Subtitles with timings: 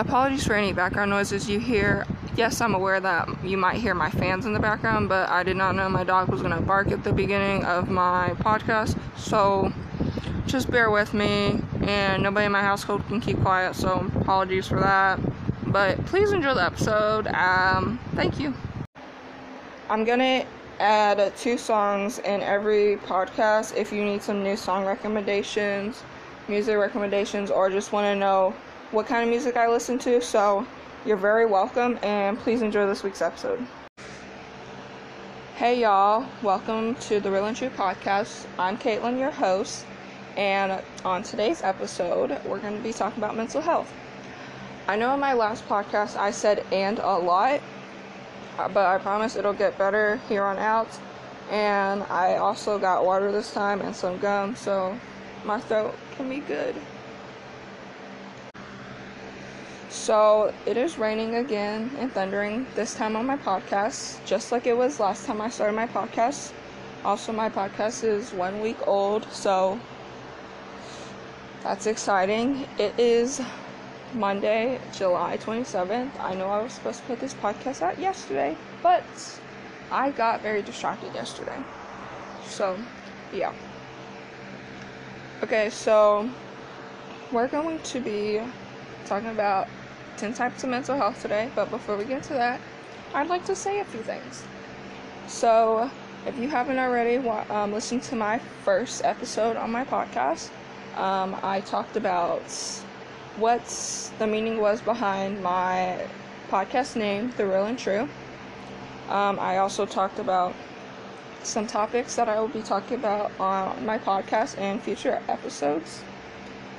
[0.00, 2.06] apologies for any background noises you hear.
[2.34, 5.56] Yes, I'm aware that you might hear my fans in the background, but I did
[5.56, 8.98] not know my dog was going to bark at the beginning of my podcast.
[9.18, 9.72] So
[10.46, 14.80] just bear with me, and nobody in my household can keep quiet, so apologies for
[14.80, 15.20] that.
[15.66, 17.26] But please enjoy the episode.
[17.28, 18.54] Um, thank you.
[19.90, 20.46] I'm gonna
[20.78, 26.02] add two songs in every podcast if you need some new song recommendations,
[26.48, 28.54] music recommendations, or just want to know
[28.92, 30.20] what kind of music I listen to.
[30.20, 30.66] So
[31.06, 33.64] you're very welcome, and please enjoy this week's episode.
[35.54, 38.46] Hey y'all, welcome to the Real and True podcast.
[38.58, 39.86] I'm Caitlin, your host,
[40.36, 43.92] and on today's episode, we're going to be talking about mental health.
[44.88, 47.60] I know in my last podcast I said and a lot,
[48.58, 50.88] uh, but I promise it'll get better here on out.
[51.50, 54.98] And I also got water this time and some gum, so
[55.44, 56.74] my throat can be good.
[59.90, 64.76] So it is raining again and thundering this time on my podcast, just like it
[64.76, 66.52] was last time I started my podcast.
[67.04, 69.80] Also, my podcast is one week old, so
[71.64, 72.68] that's exciting.
[72.78, 73.42] It is
[74.14, 76.10] Monday, July 27th.
[76.20, 79.02] I know I was supposed to put this podcast out yesterday, but
[79.90, 81.58] I got very distracted yesterday.
[82.46, 82.78] So,
[83.32, 83.52] yeah.
[85.42, 86.30] Okay, so
[87.32, 88.40] we're going to be
[89.06, 89.66] talking about
[90.20, 92.60] 10 types of mental health today, but before we get to that,
[93.14, 94.44] I'd like to say a few things.
[95.26, 95.90] So,
[96.26, 97.16] if you haven't already
[97.48, 100.50] um, listened to my first episode on my podcast,
[100.96, 102.42] um, I talked about
[103.36, 103.64] what
[104.18, 106.06] the meaning was behind my
[106.50, 108.06] podcast name, The Real and True.
[109.08, 110.54] Um, I also talked about
[111.42, 116.02] some topics that I will be talking about on my podcast and future episodes.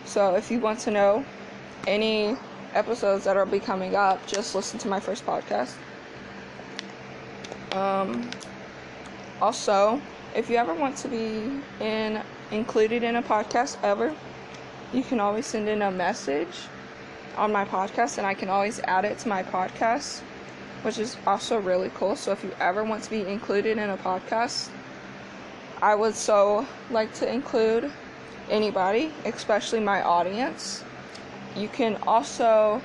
[0.05, 1.25] So, if you want to know
[1.87, 2.37] any
[2.73, 5.73] episodes that will be coming up, just listen to my first podcast.
[7.73, 8.29] Um,
[9.41, 10.01] also,
[10.35, 14.13] if you ever want to be in included in a podcast ever,
[14.93, 16.67] you can always send in a message
[17.37, 20.19] on my podcast, and I can always add it to my podcast,
[20.81, 22.15] which is also really cool.
[22.15, 24.69] So if you ever want to be included in a podcast,
[25.81, 27.91] I would so like to include
[28.49, 30.83] anybody, especially my audience.
[31.55, 32.81] You can also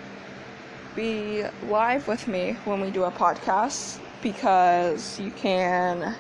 [0.97, 6.17] be live with me when we do a podcast because you can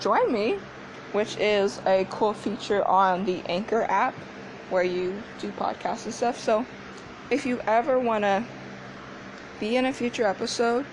[0.00, 0.58] join me,
[1.12, 4.14] which is a cool feature on the Anchor app
[4.70, 6.38] where you do podcasts and stuff.
[6.38, 6.64] So
[7.30, 8.44] if you ever want to
[9.60, 10.86] be in a future episode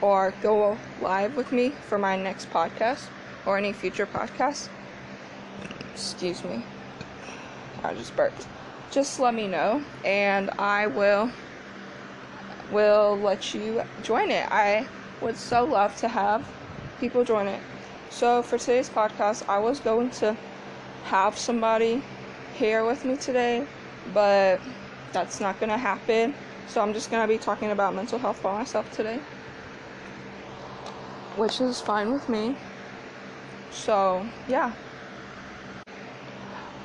[0.00, 3.08] or go live with me for my next podcast
[3.44, 4.68] or any future podcast,
[5.92, 6.64] excuse me,
[7.82, 8.46] I just burped
[8.90, 11.30] just let me know and I will
[12.70, 14.50] will let you join it.
[14.50, 14.86] I
[15.20, 16.46] would so love to have
[17.00, 17.60] people join it.
[18.10, 20.36] So for today's podcast, I was going to
[21.04, 22.02] have somebody
[22.54, 23.66] here with me today,
[24.12, 24.60] but
[25.12, 26.34] that's not going to happen.
[26.66, 29.20] So I'm just going to be talking about mental health by myself today,
[31.36, 32.56] which is fine with me.
[33.70, 34.72] So, yeah.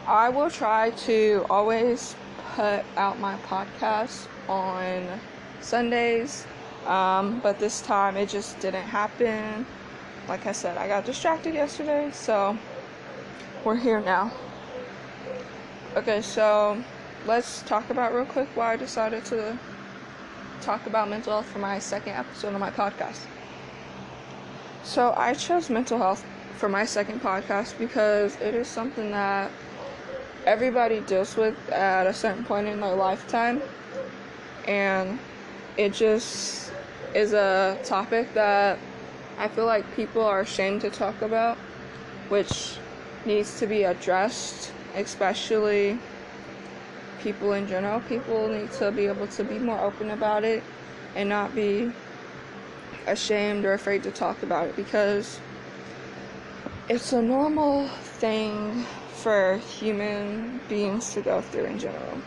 [0.08, 2.16] I will try to always
[2.56, 5.20] put out my podcast on
[5.62, 6.46] Sundays,
[6.86, 9.66] um, but this time it just didn't happen.
[10.28, 12.58] Like I said, I got distracted yesterday, so
[13.64, 14.32] we're here now.
[15.96, 16.84] Okay, so
[17.28, 19.58] let's talk about real quick why I decided to
[20.62, 23.20] talk about mental health for my second episode of my podcast.
[24.84, 26.26] So I chose mental health
[26.56, 29.52] for my second podcast because it is something that
[30.46, 33.62] everybody deals with at a certain point in their lifetime.
[34.68, 35.20] And
[35.78, 36.72] it just
[37.14, 38.80] is a topic that
[39.38, 41.58] I feel like people are ashamed to talk about,
[42.30, 42.78] which
[43.26, 46.00] needs to be addressed, especially
[47.20, 48.02] people in general.
[48.02, 50.64] People need to be able to be more open about it
[51.16, 51.92] and not be
[53.08, 55.40] ashamed or afraid to talk about it because
[56.88, 58.86] it's a normal thing
[59.22, 62.18] for human beings to go through in general.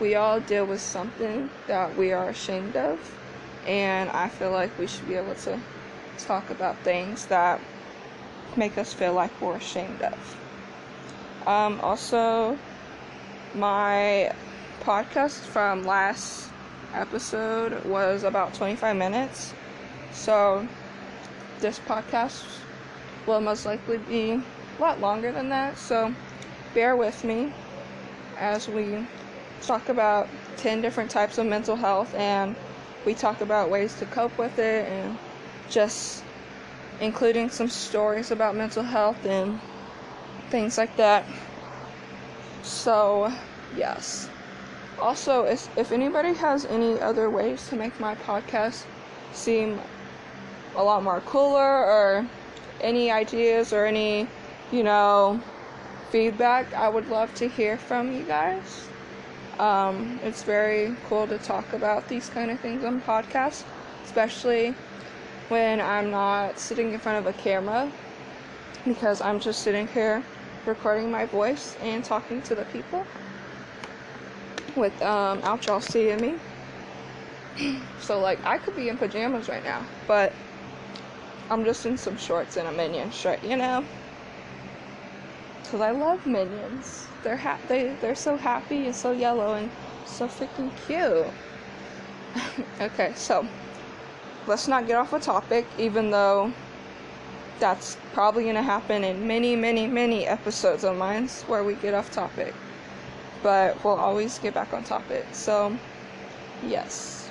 [0.00, 2.98] We all deal with something that we are ashamed of,
[3.64, 5.58] and I feel like we should be able to
[6.18, 7.60] talk about things that
[8.56, 10.36] make us feel like we're ashamed of.
[11.46, 12.58] Um, also,
[13.54, 14.32] my
[14.80, 16.50] podcast from last
[16.92, 19.54] episode was about 25 minutes,
[20.12, 20.66] so
[21.60, 22.44] this podcast
[23.26, 24.42] will most likely be
[24.78, 26.14] a lot longer than that, so
[26.74, 27.52] bear with me
[28.38, 29.06] as we
[29.62, 30.28] talk about
[30.58, 32.54] 10 different types of mental health and
[33.04, 35.16] we talk about ways to cope with it and
[35.70, 36.22] just
[37.00, 39.58] including some stories about mental health and
[40.50, 41.24] things like that.
[42.62, 43.32] So,
[43.76, 44.28] yes.
[44.98, 48.84] Also, if, if anybody has any other ways to make my podcast
[49.32, 49.78] seem
[50.74, 52.26] a lot more cooler or
[52.80, 54.28] any ideas or any,
[54.72, 55.40] you know,
[56.10, 58.88] feedback, I would love to hear from you guys.
[59.58, 63.64] Um, it's very cool to talk about these kind of things on podcasts,
[64.04, 64.74] especially
[65.48, 67.90] when I'm not sitting in front of a camera
[68.84, 70.22] because I'm just sitting here
[70.66, 73.06] recording my voice and talking to the people
[74.76, 76.34] with um, out y'all seeing me.
[78.00, 80.32] so like I could be in pajamas right now, but
[81.48, 83.84] I'm just in some shorts and a minion shirt, you know.
[85.70, 87.08] Cause I love minions.
[87.22, 89.70] They're ha- they they're so happy and so yellow and
[90.04, 91.26] so freaking cute.
[92.80, 93.46] okay, so
[94.46, 96.52] let's not get off a topic, even though
[97.58, 102.12] that's probably to happen in many, many, many episodes of mine where we get off
[102.12, 102.54] topic.
[103.42, 105.26] But we'll always get back on topic.
[105.32, 105.76] So,
[106.62, 107.30] yes.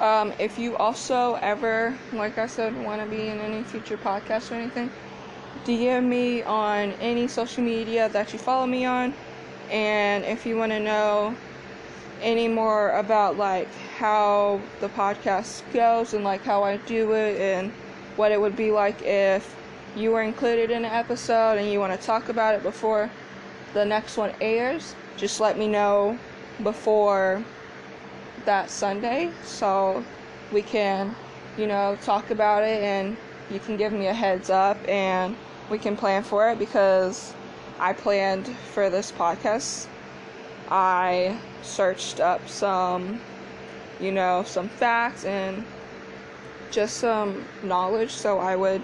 [0.00, 4.50] Um, if you also ever, like I said, want to be in any future podcast
[4.52, 4.90] or anything,
[5.66, 9.12] DM me on any social media that you follow me on.
[9.68, 11.34] And if you want to know
[12.22, 17.72] any more about like how the podcast goes and like how I do it and
[18.14, 19.56] what it would be like if
[19.96, 23.10] you were included in an episode and you want to talk about it before
[23.74, 26.16] the next one airs, just let me know
[26.62, 27.42] before
[28.44, 30.04] that Sunday so
[30.52, 31.14] we can,
[31.58, 33.16] you know, talk about it and
[33.50, 35.36] you can give me a heads up and
[35.70, 37.34] we can plan for it because
[37.78, 39.86] I planned for this podcast
[40.68, 43.20] I searched up some,
[44.00, 45.64] you know, some facts and
[46.70, 48.82] just some knowledge so I would,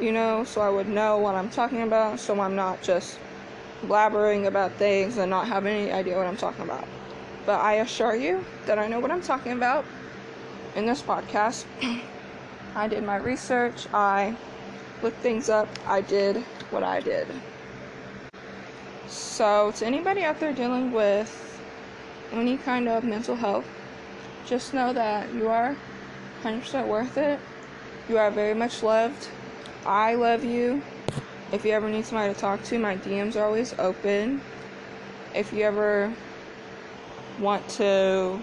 [0.00, 3.18] you know, so I would know what I'm talking about so I'm not just
[3.82, 6.86] blabbering about things and not having any idea what I'm talking about.
[7.44, 9.84] But I assure you that I know what I'm talking about
[10.76, 11.64] in this podcast.
[12.74, 14.36] I did my research, I
[15.02, 16.36] looked things up, I did
[16.70, 17.26] what I did.
[19.06, 21.60] So, to anybody out there dealing with
[22.32, 23.66] any kind of mental health,
[24.46, 25.76] just know that you are
[26.42, 27.38] 100% worth it.
[28.08, 29.28] You are very much loved.
[29.86, 30.82] I love you.
[31.52, 34.40] If you ever need somebody to talk to, my DMs are always open.
[35.34, 36.12] If you ever
[37.38, 38.38] want to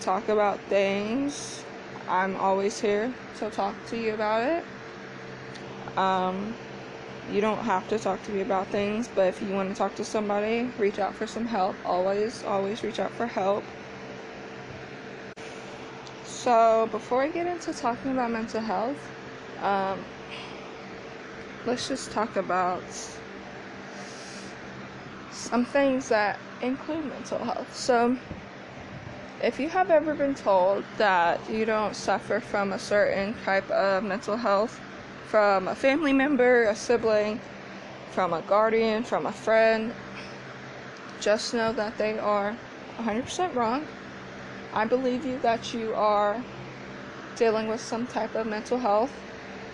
[0.00, 1.64] talk about things,
[2.08, 4.64] I'm always here to talk to you about it.
[5.96, 6.56] Um,
[7.30, 9.94] you don't have to talk to me about things, but if you want to talk
[9.96, 11.76] to somebody, reach out for some help.
[11.84, 13.64] Always, always reach out for help.
[16.24, 18.98] So, before I get into talking about mental health,
[19.60, 20.04] um,
[21.64, 22.82] let's just talk about
[25.30, 27.76] some things that include mental health.
[27.76, 28.16] So,
[29.40, 34.02] if you have ever been told that you don't suffer from a certain type of
[34.02, 34.80] mental health,
[35.32, 37.40] from a family member, a sibling,
[38.10, 39.90] from a guardian, from a friend,
[41.20, 42.54] just know that they are
[42.98, 43.86] 100% wrong.
[44.74, 46.44] I believe you that you are
[47.34, 49.10] dealing with some type of mental health,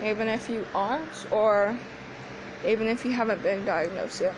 [0.01, 1.77] even if you aren't, or
[2.65, 4.35] even if you haven't been diagnosed yet.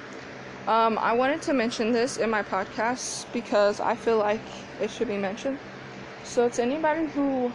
[0.65, 4.41] Um, I wanted to mention this in my podcast because I feel like
[4.81, 5.59] it should be mentioned.
[6.23, 7.53] So, it's anybody who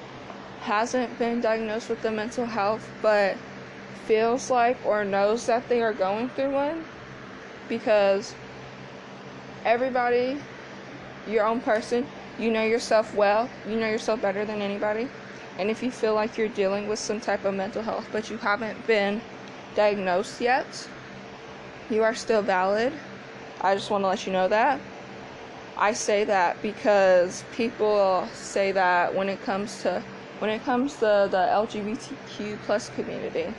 [0.61, 3.37] hasn't been diagnosed with the mental health but
[4.07, 6.85] feels like or knows that they are going through one
[7.69, 8.35] because
[9.65, 10.39] everybody,
[11.27, 12.07] your own person,
[12.39, 15.09] you know yourself well, you know yourself better than anybody.
[15.59, 18.37] And if you feel like you're dealing with some type of mental health but you
[18.37, 19.21] haven't been
[19.75, 20.89] diagnosed yet,
[21.91, 22.93] you are still valid.
[23.61, 24.81] I just want to let you know that.
[25.77, 30.03] I say that because people say that when it comes to
[30.39, 33.55] when it comes to the LGBTQ plus community,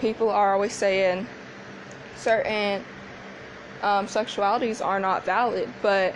[0.00, 1.26] people are always saying
[2.16, 2.84] certain
[3.82, 6.14] um, sexualities are not valid, but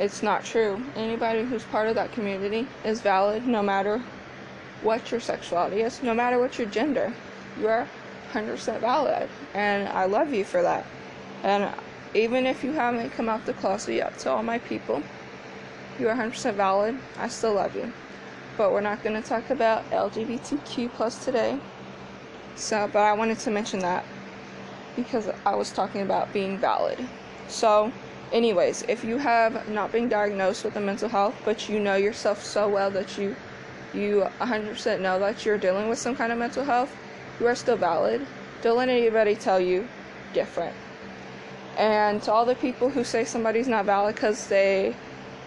[0.00, 0.82] it's not true.
[0.94, 4.02] Anybody who's part of that community is valid no matter
[4.82, 7.12] what your sexuality is, no matter what your gender.
[7.58, 7.88] You are
[8.32, 10.84] 100% valid, and I love you for that.
[11.42, 11.72] And
[12.14, 15.02] even if you haven't come out the closet yet to all my people,
[15.98, 16.98] you are 100% valid.
[17.18, 17.92] I still love you.
[18.58, 21.58] But we're not going to talk about LGBTQ plus today.
[22.56, 24.04] So, but I wanted to mention that.
[24.96, 26.98] because I was talking about being valid.
[27.48, 27.92] So,
[28.32, 32.44] anyways, if you have not been diagnosed with a mental health, but you know yourself
[32.44, 33.36] so well that you
[33.94, 36.94] you 100% know that you're dealing with some kind of mental health,
[37.40, 38.26] you are still valid.
[38.62, 39.88] Don't let anybody tell you
[40.34, 40.74] different.
[41.76, 44.94] And to all the people who say somebody's not valid because they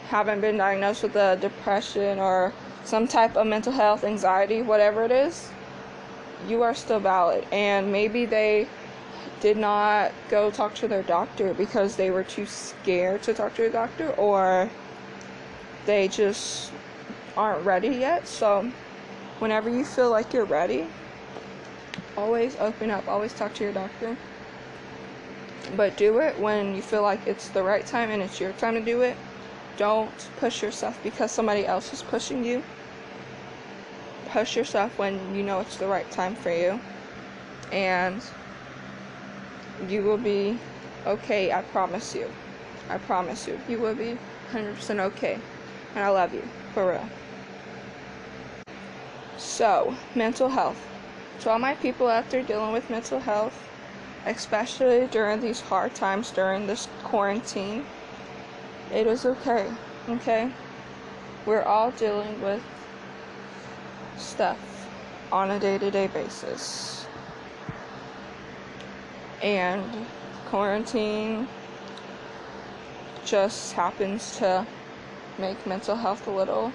[0.09, 5.11] haven't been diagnosed with a depression or some type of mental health, anxiety, whatever it
[5.11, 5.51] is,
[6.47, 7.45] you are still valid.
[7.51, 8.67] And maybe they
[9.39, 13.65] did not go talk to their doctor because they were too scared to talk to
[13.65, 14.69] a doctor or
[15.85, 16.71] they just
[17.37, 18.27] aren't ready yet.
[18.27, 18.71] So,
[19.39, 20.87] whenever you feel like you're ready,
[22.17, 24.17] always open up, always talk to your doctor.
[25.75, 28.73] But do it when you feel like it's the right time and it's your time
[28.73, 29.15] to do it.
[29.77, 32.63] Don't push yourself because somebody else is pushing you.
[34.31, 36.79] Push yourself when you know it's the right time for you.
[37.71, 38.21] And
[39.87, 40.57] you will be
[41.05, 42.31] okay, I promise you.
[42.89, 43.59] I promise you.
[43.67, 44.17] You will be
[44.51, 45.39] 100% okay.
[45.95, 47.09] And I love you, for real.
[49.37, 50.79] So, mental health.
[51.41, 53.67] To all my people out there dealing with mental health,
[54.25, 57.85] especially during these hard times during this quarantine,
[58.93, 59.71] it is okay,
[60.09, 60.51] okay?
[61.45, 62.61] We're all dealing with
[64.19, 64.87] stuff
[65.31, 67.07] on a day to day basis.
[69.41, 69.83] And
[70.47, 71.47] quarantine
[73.25, 74.65] just happens to
[75.37, 76.73] make mental health a little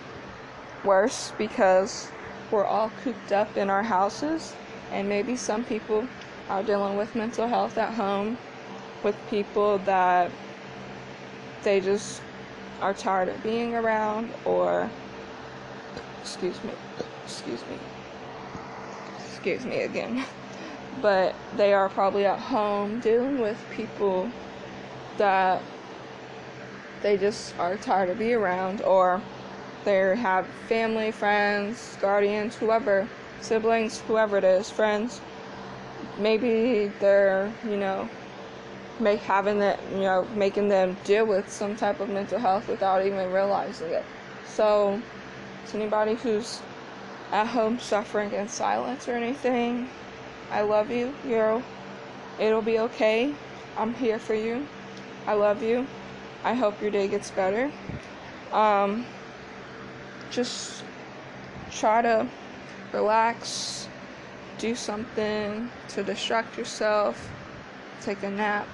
[0.84, 2.08] worse because
[2.50, 4.54] we're all cooped up in our houses
[4.92, 6.06] and maybe some people
[6.48, 8.38] are dealing with mental health at home
[9.02, 10.30] with people that
[11.62, 12.22] they just
[12.80, 14.88] are tired of being around or
[16.22, 16.70] excuse me
[17.24, 17.78] excuse me
[19.18, 20.24] excuse me again
[21.00, 24.30] but they are probably at home dealing with people
[25.18, 25.60] that
[27.02, 29.20] they just are tired of being around or
[29.84, 33.06] they have family, friends, guardians, whoever,
[33.40, 35.20] siblings, whoever it is, friends.
[36.18, 38.08] Maybe they're, you know,
[38.98, 43.04] make having that, you know, making them deal with some type of mental health without
[43.04, 44.04] even realizing it.
[44.46, 45.00] So,
[45.68, 46.62] to anybody who's
[47.34, 49.88] at home suffering in silence or anything,
[50.52, 51.12] I love you.
[51.26, 51.60] You're
[52.38, 53.34] it'll be okay.
[53.76, 54.68] I'm here for you.
[55.26, 55.84] I love you.
[56.44, 57.72] I hope your day gets better.
[58.52, 59.04] Um,
[60.30, 60.84] just
[61.72, 62.28] try to
[62.92, 63.88] relax,
[64.58, 67.30] do something to distract yourself,
[68.00, 68.68] take a nap,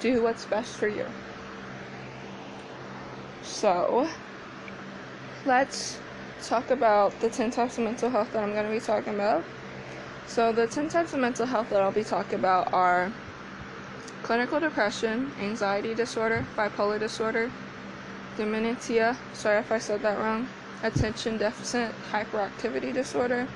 [0.00, 1.06] do what's best for you.
[3.42, 4.06] So,
[5.46, 5.98] let's
[6.40, 9.44] talk about the 10 types of mental health that I'm going to be talking about.
[10.26, 13.12] So, the 10 types of mental health that I'll be talking about are
[14.22, 17.50] clinical depression, anxiety disorder, bipolar disorder,
[18.36, 20.48] dementia, sorry if I said that wrong,
[20.82, 23.48] attention deficit hyperactivity disorder,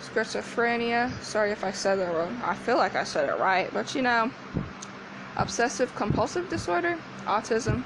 [0.00, 2.40] schizophrenia, sorry if I said that wrong.
[2.44, 4.30] I feel like I said it right, but you know,
[5.36, 7.84] obsessive compulsive disorder, autism,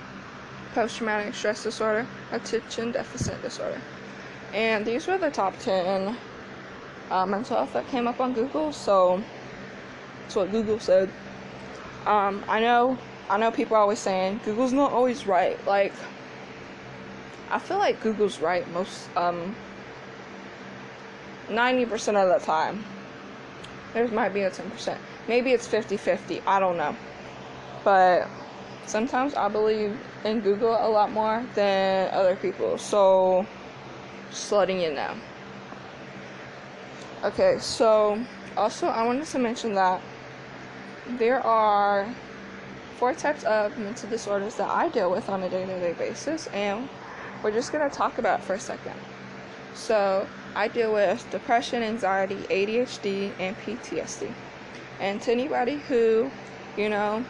[0.74, 3.80] post traumatic stress disorder, attention deficit disorder.
[4.52, 6.16] And these were the top 10
[7.10, 8.72] uh, mental health that came up on Google.
[8.72, 9.22] So
[10.22, 11.10] that's what Google said.
[12.06, 12.98] Um, I know,
[13.30, 15.64] I know people are always saying Google's not always right.
[15.66, 15.92] Like,
[17.50, 19.54] I feel like Google's right most um,
[21.48, 22.84] 90% of the time.
[23.92, 24.96] There might be a 10%.
[25.28, 26.40] Maybe it's 50 50.
[26.46, 26.96] I don't know.
[27.84, 28.28] But
[28.86, 32.78] sometimes I believe in Google a lot more than other people.
[32.78, 33.46] So,
[34.32, 35.14] just letting you know.
[37.22, 38.18] Okay, so
[38.56, 40.00] also I wanted to mention that
[41.06, 42.12] there are
[42.96, 46.46] four types of mental disorders that I deal with on a day to day basis,
[46.48, 46.88] and
[47.42, 48.94] we're just going to talk about for a second.
[49.74, 54.32] So, I deal with depression, anxiety, ADHD, and PTSD.
[55.00, 56.30] And to anybody who,
[56.76, 57.24] you know,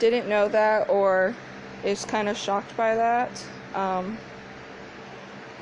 [0.00, 1.34] didn't know that or
[1.84, 3.30] is kind of shocked by that,
[3.74, 4.18] um,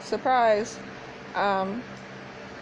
[0.02, 0.78] surprise,
[1.34, 1.82] um,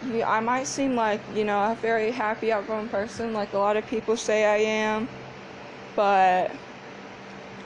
[0.03, 3.77] yeah, I might seem like, you know, a very happy, outgoing person, like a lot
[3.77, 5.07] of people say I am,
[5.95, 6.51] but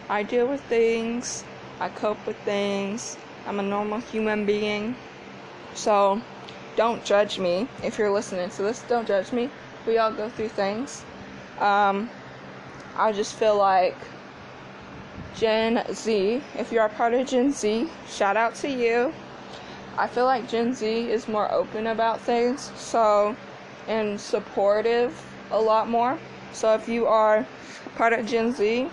[0.09, 1.43] I deal with things,
[1.79, 4.95] I cope with things, I'm a normal human being.
[5.73, 6.21] So
[6.75, 8.81] don't judge me if you're listening to this.
[8.83, 9.49] Don't judge me.
[9.85, 11.03] We all go through things.
[11.59, 12.09] Um,
[12.95, 13.97] I just feel like
[15.35, 19.13] Gen Z, if you're a part of Gen Z, shout out to you.
[20.01, 23.35] I feel like Gen Z is more open about things, so
[23.87, 25.13] and supportive
[25.51, 26.17] a lot more.
[26.53, 27.45] So if you are
[27.97, 28.89] part of Gen Z,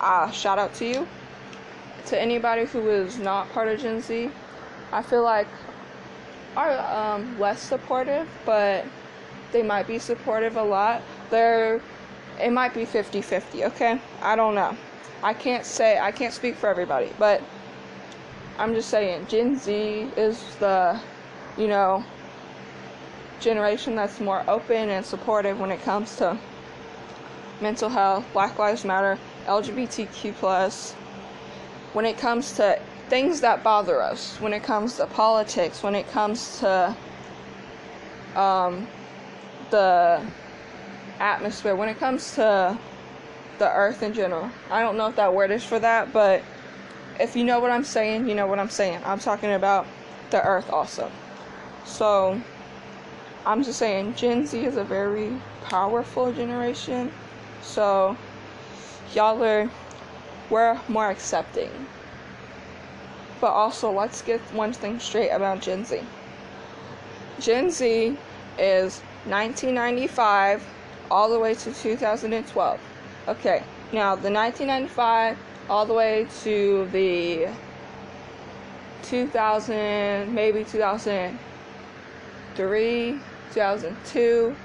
[0.00, 1.06] uh, shout out to you.
[2.06, 4.30] To anybody who is not part of Gen Z,
[4.92, 5.48] I feel like
[6.56, 8.86] are um, less supportive, but
[9.52, 11.02] they might be supportive a lot.
[11.28, 11.82] They're
[12.40, 14.00] it might be 50-50, okay?
[14.22, 14.74] I don't know.
[15.22, 17.42] I can't say I can't speak for everybody, but
[18.58, 19.72] I'm just saying Gen Z
[20.16, 21.00] is the,
[21.56, 22.04] you know,
[23.40, 26.38] generation that's more open and supportive when it comes to
[27.60, 30.92] mental health, Black Lives Matter, LGBTQ plus.
[31.92, 36.08] When it comes to things that bother us, when it comes to politics, when it
[36.08, 36.96] comes to
[38.34, 38.86] um,
[39.70, 40.24] the
[41.20, 42.78] atmosphere, when it comes to
[43.58, 44.50] the earth in general.
[44.70, 46.42] I don't know if that word is for that, but
[47.20, 49.00] if you know what I'm saying, you know what I'm saying.
[49.04, 49.86] I'm talking about
[50.30, 51.10] the earth also.
[51.84, 52.40] So,
[53.46, 57.12] I'm just saying, Gen Z is a very powerful generation.
[57.62, 58.16] So,
[59.14, 59.70] y'all are,
[60.50, 61.70] we're more accepting.
[63.40, 66.00] But also, let's get one thing straight about Gen Z.
[67.38, 68.16] Gen Z
[68.58, 70.66] is 1995
[71.10, 72.80] all the way to 2012.
[73.28, 75.36] Okay, now the 1995
[75.68, 77.48] all the way to the
[79.02, 83.20] 2000, maybe 2003,
[83.52, 84.56] 2002.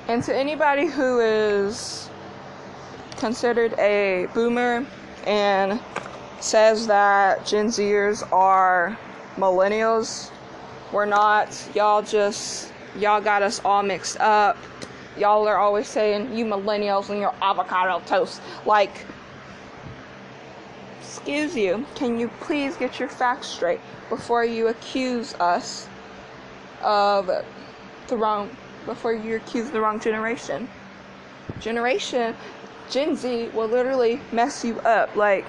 [0.07, 2.09] And to anybody who is
[3.17, 4.85] considered a boomer
[5.25, 5.81] and
[6.39, 8.97] says that Gen Zers are
[9.35, 10.31] millennials,
[10.93, 11.69] we're not.
[11.75, 14.57] Y'all just, y'all got us all mixed up
[15.17, 18.41] y'all are always saying you millennials and your avocado toast.
[18.65, 19.05] Like,
[20.99, 25.87] excuse you, can you please get your facts straight before you accuse us
[26.81, 27.29] of
[28.07, 28.49] the wrong,
[28.85, 30.69] before you accuse the wrong generation?
[31.59, 32.35] Generation,
[32.89, 35.15] Gen Z will literally mess you up.
[35.15, 35.45] Like,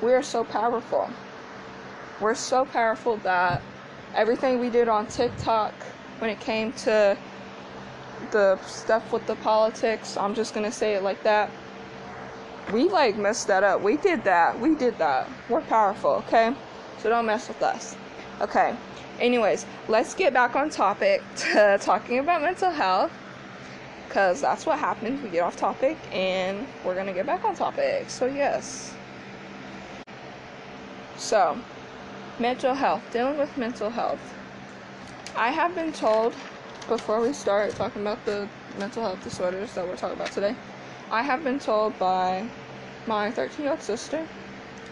[0.00, 1.10] we're so powerful.
[2.20, 3.62] We're so powerful that
[4.14, 5.74] everything we did on TikTok
[6.18, 7.16] when it came to
[8.30, 11.50] the stuff with the politics, I'm just gonna say it like that.
[12.72, 13.80] We like messed that up.
[13.80, 14.58] We did that.
[14.58, 15.28] We did that.
[15.48, 16.54] We're powerful, okay?
[16.98, 17.96] So don't mess with us.
[18.40, 18.76] Okay.
[19.18, 23.12] Anyways, let's get back on topic to talking about mental health.
[24.06, 25.22] Because that's what happens.
[25.22, 28.10] We get off topic and we're to get back on topic.
[28.10, 28.92] So, yes.
[31.16, 31.60] So,
[32.40, 33.02] mental health.
[33.12, 34.20] Dealing with mental health.
[35.36, 36.34] I have been told
[36.88, 40.54] before we start talking about the mental health disorders that we're talking about today,
[41.10, 42.46] I have been told by
[43.06, 44.26] my 13 year old sister,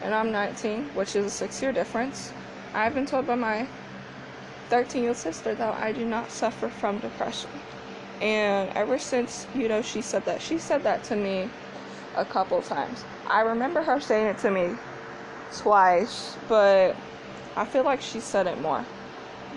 [0.02, 2.32] and I'm 19, which is a six year difference.
[2.74, 3.66] I have been told by my
[4.68, 7.50] 13 year old sister that I do not suffer from depression.
[8.20, 11.50] And ever since, you know, she said that, she said that to me
[12.16, 13.04] a couple times.
[13.26, 14.76] I remember her saying it to me
[15.56, 16.96] twice, but
[17.56, 18.84] I feel like she said it more.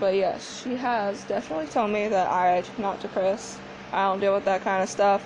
[0.02, 3.60] But yes, she has definitely told me that I'm not depressed.
[3.94, 5.22] I don't deal with that kind of stuff.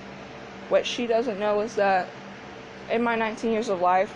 [0.67, 2.09] What she doesn't know is that
[2.91, 4.13] in my 19 years of life,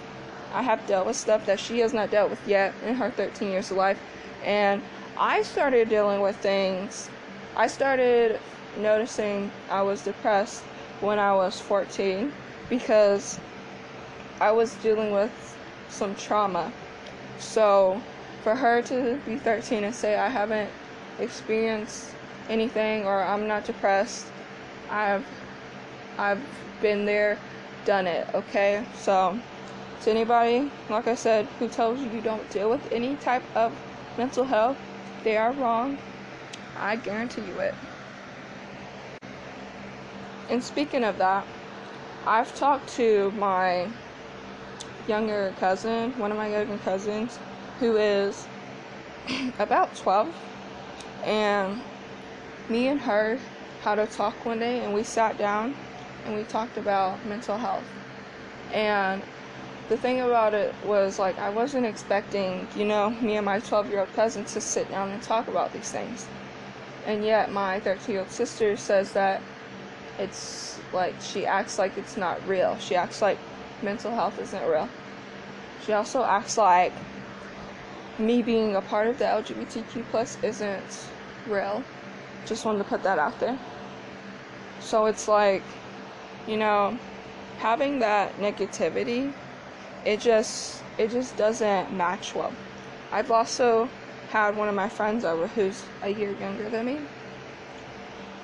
[0.53, 3.49] I have dealt with stuff that she has not dealt with yet in her 13
[3.49, 4.01] years of life.
[4.43, 4.81] And
[5.17, 7.09] I started dealing with things.
[7.55, 8.37] I started
[8.77, 10.63] noticing I was depressed
[10.99, 12.33] when I was 14
[12.67, 13.39] because
[14.41, 16.73] I was dealing with some trauma.
[17.37, 18.01] So
[18.43, 20.69] for her to be 13 and say I haven't
[21.19, 22.13] experienced
[22.49, 24.27] anything or I'm not depressed,
[24.89, 25.25] I've
[26.17, 26.41] I've
[26.81, 27.37] been there,
[27.85, 28.83] done it, okay?
[28.97, 29.39] So
[30.01, 33.73] to anybody, like I said, who tells you you don't deal with any type of
[34.17, 34.77] mental health,
[35.23, 35.97] they are wrong.
[36.77, 37.75] I guarantee you it.
[40.49, 41.45] and speaking of that,
[42.25, 43.87] I've talked to my
[45.07, 47.39] younger cousin, one of my younger cousins,
[47.79, 48.47] who is
[49.59, 50.33] about 12,
[51.23, 51.81] and
[52.69, 53.39] me and her
[53.81, 55.75] had a talk one day, and we sat down
[56.25, 57.83] and we talked about mental health.
[58.71, 59.21] And
[59.87, 63.89] the thing about it was like I wasn't expecting, you know, me and my 12
[63.89, 66.27] year old cousin to sit down and talk about these things.
[67.05, 69.41] And yet my 13 year old sister says that
[70.19, 72.77] it's like she acts like it's not real.
[72.77, 73.39] She acts like
[73.81, 74.89] mental health isn't real.
[75.85, 76.93] She also acts like
[78.19, 81.07] me being a part of the LGBTQ plus isn't
[81.47, 81.83] real.
[82.45, 83.57] Just wanted to put that out there.
[84.79, 85.63] So it's like,
[86.47, 86.97] you know,
[87.57, 89.33] having that negativity,
[90.05, 92.53] it just it just doesn't match well.
[93.11, 93.89] I've also
[94.29, 96.99] had one of my friends over who's a year younger than me.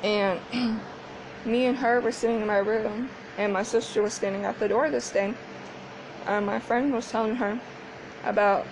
[0.04, 0.40] And
[1.46, 4.68] me and her were sitting in my room and my sister was standing at the
[4.68, 5.34] door this day.
[6.26, 7.60] And my friend was telling her
[8.24, 8.66] about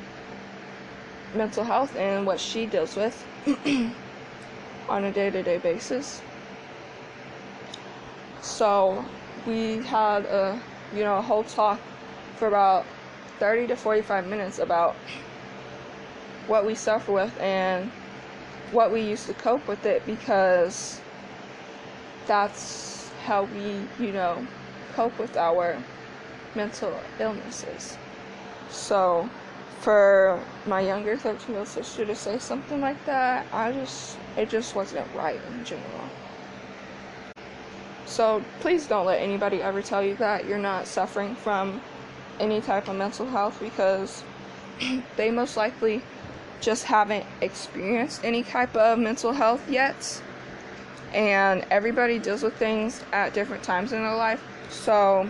[1.36, 3.26] mental health and what she deals with
[4.90, 6.22] on a day to day basis.
[8.42, 9.04] So
[9.46, 10.60] we had a
[10.94, 11.80] you know a whole talk
[12.36, 12.86] for about
[13.40, 14.96] 30 to 45 minutes about
[16.48, 17.90] what we suffer with and
[18.72, 21.00] what we used to cope with it because
[22.28, 24.46] that's how we you know
[24.94, 25.78] cope with our
[26.56, 27.98] mental illnesses
[28.70, 29.30] so
[29.84, 34.50] for my younger 13 year old sister to say something like that i just it
[34.50, 36.10] just wasn't right in general
[38.06, 41.82] so please don't let anybody ever tell you that you're not suffering from
[42.40, 44.24] any type of mental health because
[45.18, 46.02] they most likely
[46.64, 50.22] just haven't experienced any type of mental health yet.
[51.14, 54.42] And everybody deals with things at different times in their life.
[54.70, 55.30] So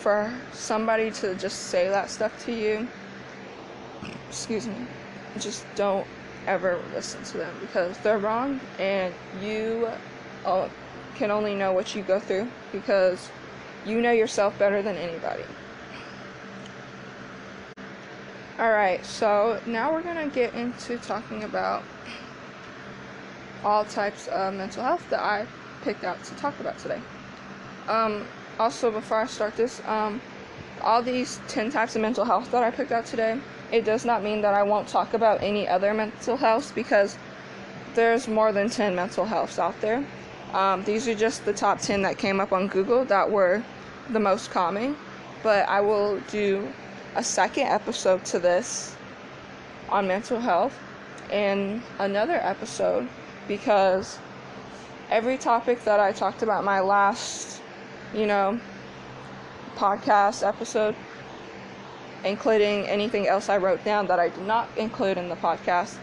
[0.00, 2.88] for somebody to just say that stuff to you,
[4.28, 4.74] excuse me,
[5.38, 6.06] just don't
[6.46, 9.88] ever listen to them because they're wrong and you
[10.46, 10.68] uh,
[11.16, 13.28] can only know what you go through because
[13.84, 15.44] you know yourself better than anybody.
[18.58, 21.82] Alright, so now we're going to get into talking about
[23.62, 25.46] all types of mental health that I
[25.82, 27.00] picked out to talk about today.
[27.88, 28.26] Um,
[28.60, 30.20] also, before I start this, um,
[30.82, 33.40] all these 10 types of mental health that I picked out today,
[33.72, 37.16] it does not mean that I won't talk about any other mental health because
[37.94, 40.04] there's more than 10 mental healths out there.
[40.52, 43.64] Um, these are just the top 10 that came up on Google that were
[44.10, 44.94] the most common,
[45.42, 46.70] but I will do
[47.14, 48.94] a second episode to this
[49.88, 50.78] on mental health
[51.30, 53.08] and another episode
[53.48, 54.18] because
[55.08, 57.60] every topic that I talked about my last,
[58.14, 58.60] you know,
[59.76, 60.94] podcast episode,
[62.24, 65.96] including anything else I wrote down that I did not include in the podcast,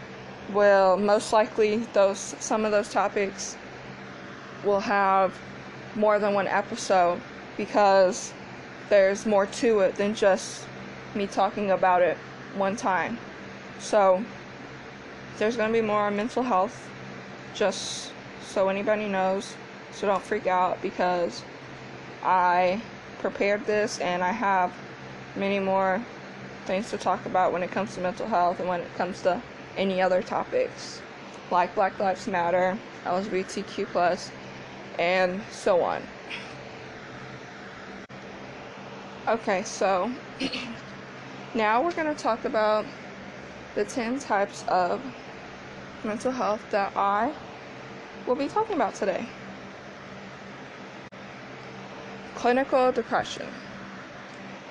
[0.53, 3.57] will most likely those some of those topics
[4.63, 5.37] will have
[5.95, 7.21] more than one episode
[7.57, 8.33] because
[8.89, 10.65] there's more to it than just
[11.15, 12.17] me talking about it
[12.55, 13.17] one time.
[13.79, 14.23] So,
[15.37, 16.89] there's going to be more on mental health,
[17.53, 19.55] just so anybody knows.
[19.91, 21.43] So, don't freak out because
[22.27, 22.81] I
[23.19, 24.73] prepared this and I have
[25.37, 26.03] many more
[26.65, 29.41] things to talk about when it comes to mental health and when it comes to
[29.77, 31.01] any other topics
[31.49, 34.29] like Black Lives Matter, LGBTQ,
[34.99, 36.03] and so on.
[39.29, 40.11] Okay, so
[41.55, 42.85] now we're going to talk about
[43.75, 45.01] the 10 types of
[46.03, 47.33] mental health that I
[48.25, 49.25] will be talking about today.
[52.37, 53.47] Clinical depression.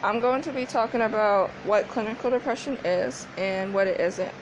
[0.01, 4.33] I'm going to be talking about what clinical depression is and what it isn't.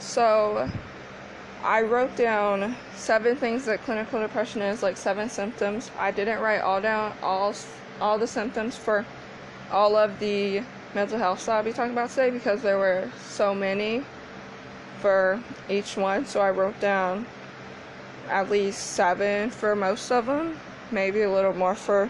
[0.00, 0.68] So,
[1.62, 5.92] I wrote down seven things that clinical depression is, like seven symptoms.
[5.96, 7.54] I didn't write all down all
[8.00, 9.06] all the symptoms for
[9.70, 10.62] all of the
[10.96, 14.02] mental health that I'll be talking about today because there were so many
[14.98, 16.26] for each one.
[16.26, 17.24] So I wrote down
[18.28, 20.58] at least seven for most of them,
[20.94, 22.08] maybe a little more for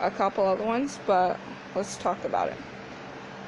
[0.00, 1.38] a couple other ones, but
[1.74, 2.56] let's talk about it.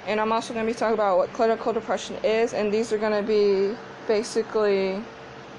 [0.07, 2.99] And I'm also going to be talking about what clinical depression is, and these are
[2.99, 5.03] going to be basically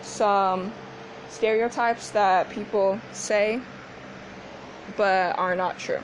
[0.01, 0.71] some
[1.29, 3.59] stereotypes that people say
[4.95, 5.99] but are not true.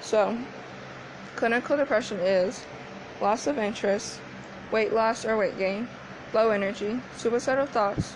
[0.00, 0.38] So,
[1.34, 2.64] clinical depression is
[3.20, 4.20] loss of interest,
[4.70, 5.88] weight loss or weight gain,
[6.32, 8.14] low energy, suicidal thoughts,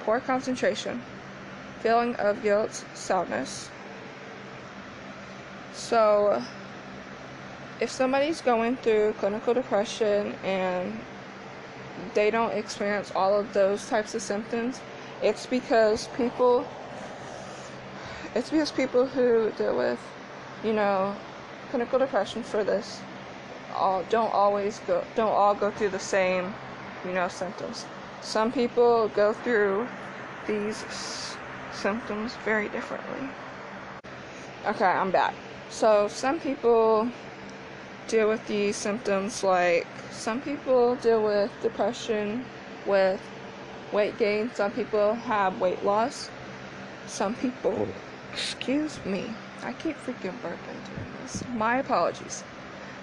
[0.00, 1.02] poor concentration,
[1.80, 3.70] feeling of guilt, sadness.
[5.72, 6.42] So,
[7.80, 11.00] if somebody's going through clinical depression and
[12.14, 14.80] they don't experience all of those types of symptoms,
[15.22, 16.66] it's because people
[18.34, 19.98] it's because people who deal with,
[20.62, 21.16] you know,
[21.70, 23.00] clinical depression for this
[23.74, 26.52] all don't always go don't all go through the same,
[27.04, 27.86] you know, symptoms.
[28.20, 29.88] Some people go through
[30.46, 30.84] these
[31.72, 33.28] symptoms very differently.
[34.66, 35.34] Okay, I'm back.
[35.70, 37.08] So, some people
[38.08, 42.44] deal with these symptoms like some people deal with depression
[42.84, 43.20] with
[43.92, 46.28] weight gain, some people have weight loss,
[47.06, 47.88] some people,
[48.32, 51.42] excuse me, I keep freaking burping during this.
[51.54, 52.44] My apologies.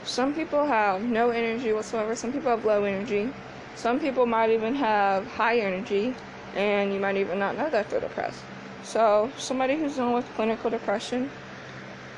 [0.03, 3.34] Some people have no energy whatsoever, some people have low energy,
[3.75, 6.15] some people might even have high energy,
[6.56, 8.43] and you might even not know that they're depressed.
[8.88, 11.30] So, somebody who's dealing with clinical depression,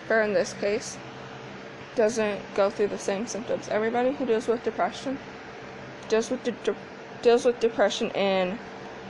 [0.07, 0.99] or in this case,
[1.95, 3.67] doesn't go through the same symptoms.
[3.69, 5.17] Everybody who deals with depression
[6.09, 6.75] deals with de- de-
[7.23, 8.59] deals with depression in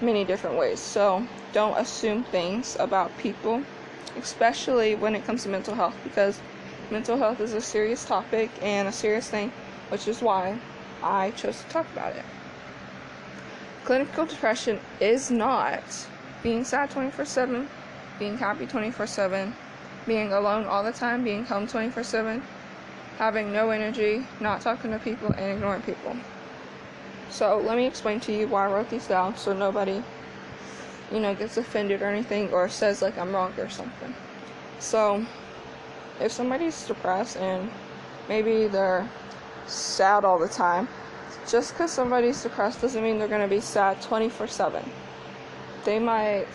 [0.01, 0.79] many different ways.
[0.79, 3.65] So don't assume things about people,
[4.17, 6.39] especially when it comes to mental health, because
[6.89, 9.51] mental health is a serious topic and a serious thing,
[9.89, 10.59] which is why
[11.03, 12.25] I chose to talk about it.
[13.83, 16.07] Clinical depression is not
[16.43, 17.67] being sad 24 7,
[18.17, 19.53] being happy 24 7,
[20.05, 22.43] being alone all the time, being home 24 7,
[23.17, 26.15] having no energy, not talking to people, and ignoring people.
[27.29, 30.01] So let me explain to you why I wrote these down so nobody,
[31.11, 34.13] you know, gets offended or anything or says like I'm wrong or something.
[34.79, 35.25] So
[36.19, 37.69] if somebody's depressed and
[38.27, 39.07] maybe they're
[39.67, 40.87] sad all the time,
[41.47, 44.83] just because somebody's depressed doesn't mean they're going to be sad 24 7.
[45.89, 46.45] They might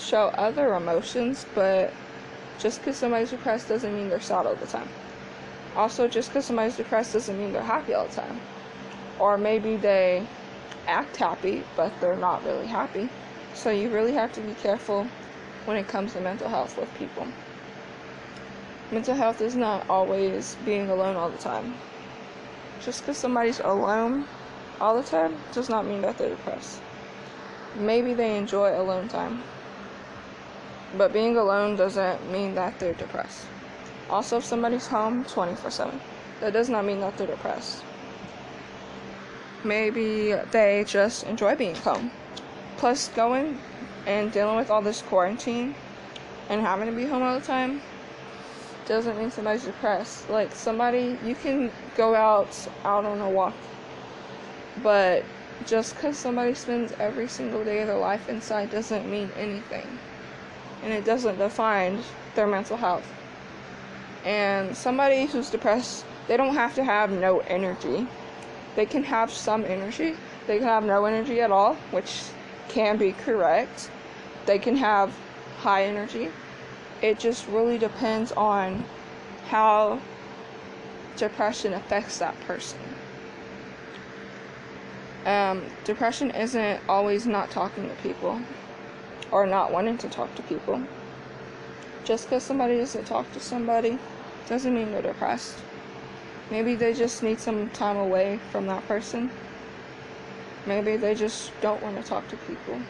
[0.00, 1.92] show other emotions, but
[2.58, 4.88] just because somebody's depressed doesn't mean they're sad all the time.
[5.76, 8.40] Also, just because somebody's depressed doesn't mean they're happy all the time.
[9.20, 10.26] Or maybe they
[10.88, 13.08] act happy, but they're not really happy.
[13.54, 15.06] So you really have to be careful
[15.66, 17.28] when it comes to mental health with people.
[18.90, 21.76] Mental health is not always being alone all the time.
[22.80, 24.26] Just because somebody's alone
[24.80, 26.80] all the time does not mean that they're depressed.
[27.76, 29.42] Maybe they enjoy alone time,
[30.96, 33.46] but being alone doesn't mean that they're depressed.
[34.08, 36.00] Also, if somebody's home 24 7,
[36.40, 37.84] that does not mean that they're depressed.
[39.62, 42.10] Maybe they just enjoy being home.
[42.76, 43.58] Plus, going
[44.06, 45.74] and dealing with all this quarantine
[46.48, 47.82] and having to be home all the time
[48.86, 50.28] doesn't mean somebody's depressed.
[50.28, 52.48] Like, somebody, you can go out,
[52.84, 53.54] out on a walk,
[54.82, 55.24] but
[55.66, 59.86] just because somebody spends every single day of their life inside doesn't mean anything.
[60.82, 62.02] And it doesn't define
[62.34, 63.06] their mental health.
[64.24, 68.06] And somebody who's depressed, they don't have to have no energy.
[68.76, 70.16] They can have some energy.
[70.46, 72.22] They can have no energy at all, which
[72.68, 73.90] can be correct.
[74.46, 75.14] They can have
[75.58, 76.30] high energy.
[77.02, 78.84] It just really depends on
[79.48, 80.00] how
[81.16, 82.78] depression affects that person.
[85.26, 88.40] Um, depression isn't always not talking to people
[89.30, 90.82] or not wanting to talk to people.
[92.04, 93.98] Just because somebody doesn't talk to somebody
[94.48, 95.58] doesn't mean they're depressed.
[96.50, 99.30] Maybe they just need some time away from that person.
[100.66, 102.80] Maybe they just don't want to talk to people.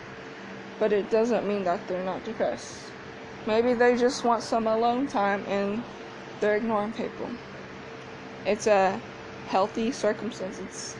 [0.78, 2.90] But it doesn't mean that they're not depressed.
[3.46, 5.82] Maybe they just want some alone time and
[6.40, 7.28] they're ignoring people.
[8.46, 9.00] It's a
[9.48, 10.58] healthy circumstance.
[10.60, 10.96] It's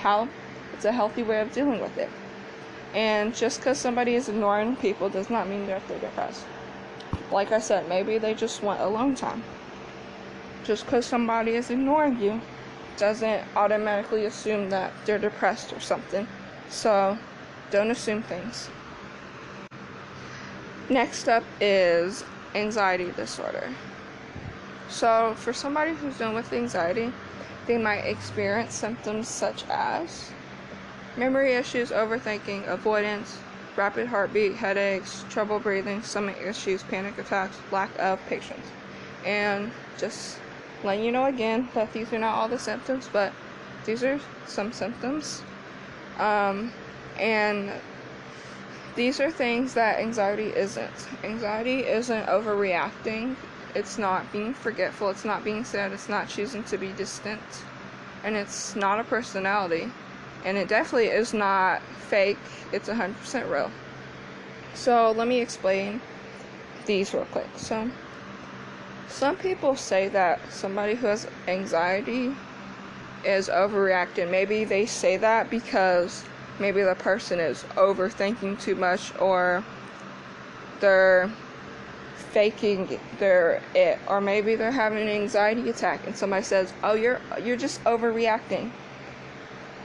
[0.00, 0.28] how
[0.74, 2.10] it's a healthy way of dealing with it.
[2.94, 6.44] And just because somebody is ignoring people does not mean that they're depressed.
[7.30, 9.42] Like I said, maybe they just want alone time.
[10.64, 12.40] Just because somebody is ignoring you
[12.96, 16.26] doesn't automatically assume that they're depressed or something.
[16.68, 17.18] So
[17.70, 18.68] don't assume things.
[20.90, 23.70] Next up is anxiety disorder.
[24.88, 27.12] So, for somebody who's dealing with anxiety,
[27.66, 30.33] they might experience symptoms such as
[31.16, 33.38] memory issues, overthinking, avoidance,
[33.76, 38.66] rapid heartbeat, headaches, trouble breathing, stomach issues, panic attacks, lack of patience.
[39.24, 40.38] And just
[40.82, 43.32] letting you know again that these are not all the symptoms, but
[43.84, 45.42] these are some symptoms.
[46.18, 46.72] Um,
[47.18, 47.72] and
[48.94, 51.08] these are things that anxiety isn't.
[51.24, 53.36] Anxiety isn't overreacting,
[53.74, 57.40] it's not being forgetful, it's not being sad, it's not choosing to be distant,
[58.22, 59.90] and it's not a personality.
[60.44, 62.38] And it definitely is not fake,
[62.72, 63.70] it's 100% real.
[64.74, 66.00] So let me explain
[66.86, 67.48] these real quick.
[67.56, 67.90] So
[69.08, 72.34] some people say that somebody who has anxiety
[73.24, 74.30] is overreacting.
[74.30, 76.24] Maybe they say that because
[76.58, 79.64] maybe the person is overthinking too much or
[80.80, 81.30] they're
[82.32, 87.20] faking their it or maybe they're having an anxiety attack and somebody says oh you're
[87.42, 88.70] you're just overreacting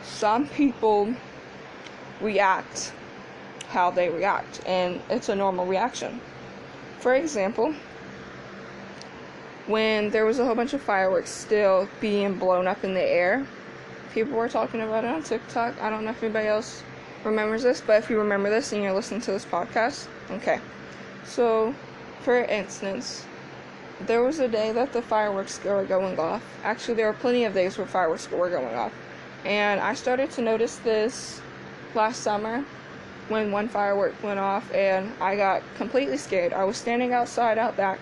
[0.09, 1.13] some people
[2.21, 2.91] react
[3.69, 6.19] how they react and it's a normal reaction
[6.99, 7.73] for example
[9.67, 13.45] when there was a whole bunch of fireworks still being blown up in the air
[14.13, 16.83] people were talking about it on tiktok i don't know if anybody else
[17.23, 20.59] remembers this but if you remember this and you're listening to this podcast okay
[21.23, 21.73] so
[22.21, 23.25] for instance,
[24.01, 26.43] there was a day that the fireworks were going off.
[26.63, 28.93] Actually, there were plenty of days where fireworks were going off.
[29.45, 31.41] And I started to notice this
[31.95, 32.65] last summer
[33.29, 36.53] when one firework went off and I got completely scared.
[36.53, 37.99] I was standing outside out back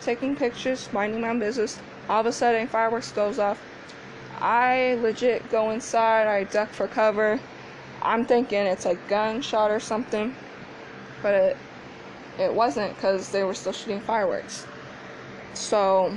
[0.00, 1.78] taking pictures, minding my business.
[2.08, 3.60] All of a sudden, fireworks goes off.
[4.40, 7.38] I legit go inside, I duck for cover.
[8.02, 10.34] I'm thinking it's a gunshot or something,
[11.22, 11.56] but it
[12.38, 14.66] it wasn't because they were still shooting fireworks.
[15.54, 16.12] So,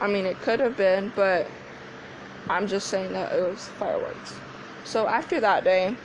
[0.00, 1.48] I mean, it could have been, but
[2.48, 4.34] I'm just saying that it was fireworks.
[4.84, 5.96] So, after that day,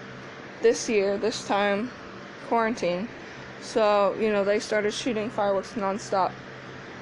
[0.61, 1.91] this year, this time,
[2.47, 3.07] quarantine,
[3.61, 6.31] so, you know, they started shooting fireworks nonstop.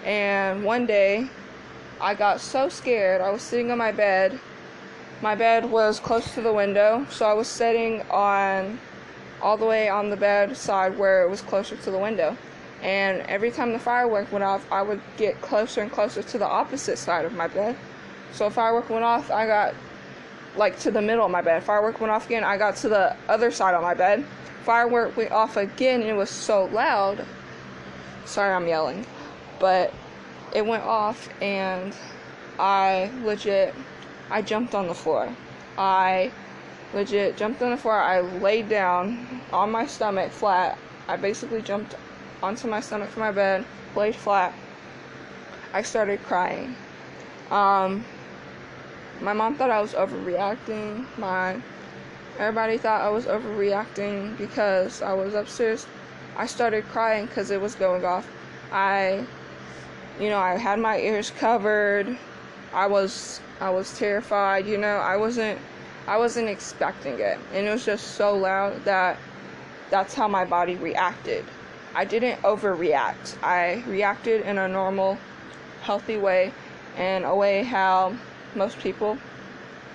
[0.06, 1.30] And one day,
[2.00, 3.22] I got so scared.
[3.22, 4.39] I was sitting on my bed.
[5.22, 8.80] My bed was close to the window, so I was sitting on
[9.41, 12.38] all the way on the bed side where it was closer to the window.
[12.82, 16.48] And every time the firework went off, I would get closer and closer to the
[16.48, 17.78] opposite side of my bed.
[18.34, 19.76] So firework went off, I got
[20.56, 21.63] like to the middle of my bed.
[21.63, 24.26] Firework went off again, I got to the other side of my bed.
[24.63, 27.26] Firework went off again, and it was so loud.
[28.26, 29.06] Sorry, I'm yelling,
[29.60, 29.93] but
[30.54, 31.93] it went off, and
[32.58, 33.76] I legit,
[34.30, 35.30] I jumped on the floor.
[35.78, 36.32] I
[36.93, 38.00] legit jumped on the floor.
[38.00, 40.78] I laid down on my stomach flat.
[41.08, 41.96] I basically jumped
[42.41, 43.65] onto my stomach from my bed,
[43.96, 44.54] laid flat.
[45.74, 46.76] I started crying.
[47.52, 48.06] Um,
[49.24, 51.06] my mom thought I was overreacting.
[51.18, 51.60] My
[52.38, 55.88] everybody thought I was overreacting because I was upstairs.
[56.36, 58.28] I started crying because it was going off.
[58.72, 59.26] I,
[60.20, 62.18] you know, I had my ears covered.
[62.74, 64.68] I was I was terrified.
[64.68, 65.60] You know, I wasn't
[66.06, 67.40] I wasn't expecting it.
[67.54, 69.18] And it was just so loud that
[69.90, 71.46] that's how my body reacted.
[71.96, 73.42] I didn't overreact.
[73.42, 75.18] I reacted in a normal,
[75.82, 76.52] healthy way,
[76.98, 78.16] and a way how
[78.56, 79.18] most people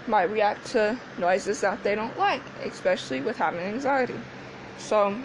[0.07, 4.19] might react to noises that they don't like, especially with having anxiety.
[4.79, 5.17] So,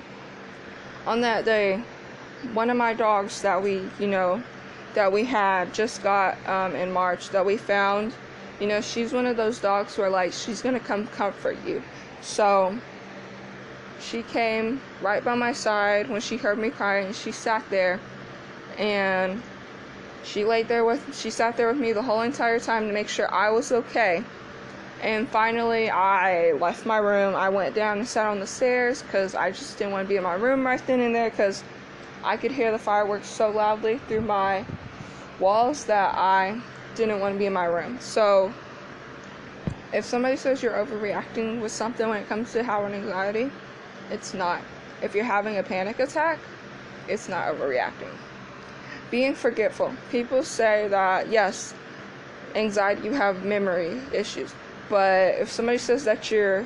[1.05, 1.81] on that day,
[2.53, 4.43] one of my dogs that we, you know,
[4.93, 8.13] that we had just got um, in March that we found
[8.59, 11.83] you know, she's one of those dogs where, like, she's gonna come comfort you.
[12.21, 12.77] So,
[13.99, 17.13] she came right by my side when she heard me crying.
[17.13, 17.99] She sat there
[18.77, 19.41] and
[20.23, 23.09] she laid there with she sat there with me the whole entire time to make
[23.09, 24.23] sure I was okay.
[25.01, 27.35] And finally, I left my room.
[27.35, 30.15] I went down and sat on the stairs because I just didn't want to be
[30.15, 31.61] in my room right then and there because
[32.23, 34.65] I could hear the fireworks so loudly through my
[35.39, 36.61] walls that I
[36.95, 37.97] didn't want to be in my room.
[37.99, 38.53] So,
[39.91, 43.51] if somebody says you're overreacting with something when it comes to having anxiety,
[44.09, 44.61] it's not.
[45.01, 46.39] If you're having a panic attack,
[47.09, 48.15] it's not overreacting.
[49.13, 49.93] Being forgetful.
[50.09, 51.75] People say that, yes,
[52.55, 54.55] anxiety, you have memory issues.
[54.89, 56.65] But if somebody says that you're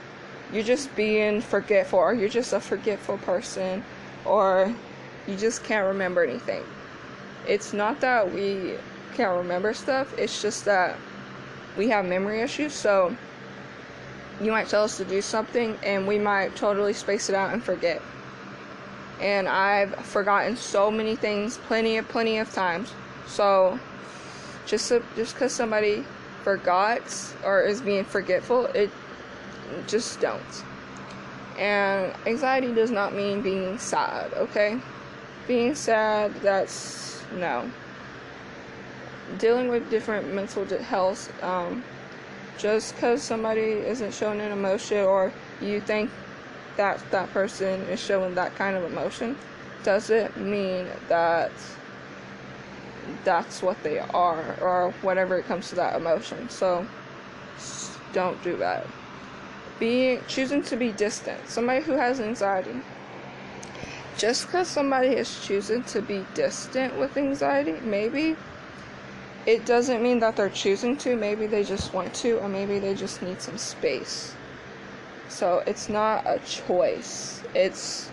[0.53, 3.83] you're just being forgetful or you're just a forgetful person
[4.23, 4.73] or
[5.27, 6.63] you just can't remember anything.
[7.45, 8.75] It's not that we
[9.13, 10.17] can't remember stuff.
[10.17, 10.95] It's just that
[11.75, 12.71] we have memory issues.
[12.71, 13.13] So
[14.39, 17.61] you might tell us to do something and we might totally space it out and
[17.61, 18.01] forget.
[19.19, 22.93] And I've forgotten so many things plenty of plenty of times.
[23.25, 23.79] So
[24.65, 26.05] just just cuz somebody
[26.43, 27.01] forgot
[27.43, 28.91] or is being forgetful, it
[29.87, 30.63] just don't.
[31.57, 34.79] And anxiety does not mean being sad, okay?
[35.47, 37.69] Being sad, that's no
[39.37, 41.83] dealing with different mental health, um,
[42.57, 46.09] just because somebody isn't showing an emotion or you think
[46.77, 49.37] that that person is showing that kind of emotion
[49.83, 51.51] doesn't mean that
[53.23, 56.49] that's what they are or whatever it comes to that emotion.
[56.49, 56.87] So
[58.13, 58.87] don't do that.
[59.79, 61.47] Being choosing to be distant.
[61.49, 62.81] Somebody who has anxiety.
[64.17, 68.37] just because somebody is choosing to be distant with anxiety, maybe
[69.47, 71.17] it doesn't mean that they're choosing to.
[71.17, 74.36] Maybe they just want to, or maybe they just need some space.
[75.29, 78.09] So it's not a choice, it's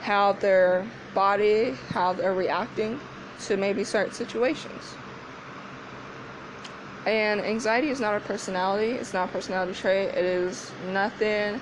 [0.00, 3.00] how their body, how they're reacting
[3.44, 4.94] to maybe certain situations.
[7.06, 11.60] And anxiety is not a personality, it's not a personality trait, it is nothing.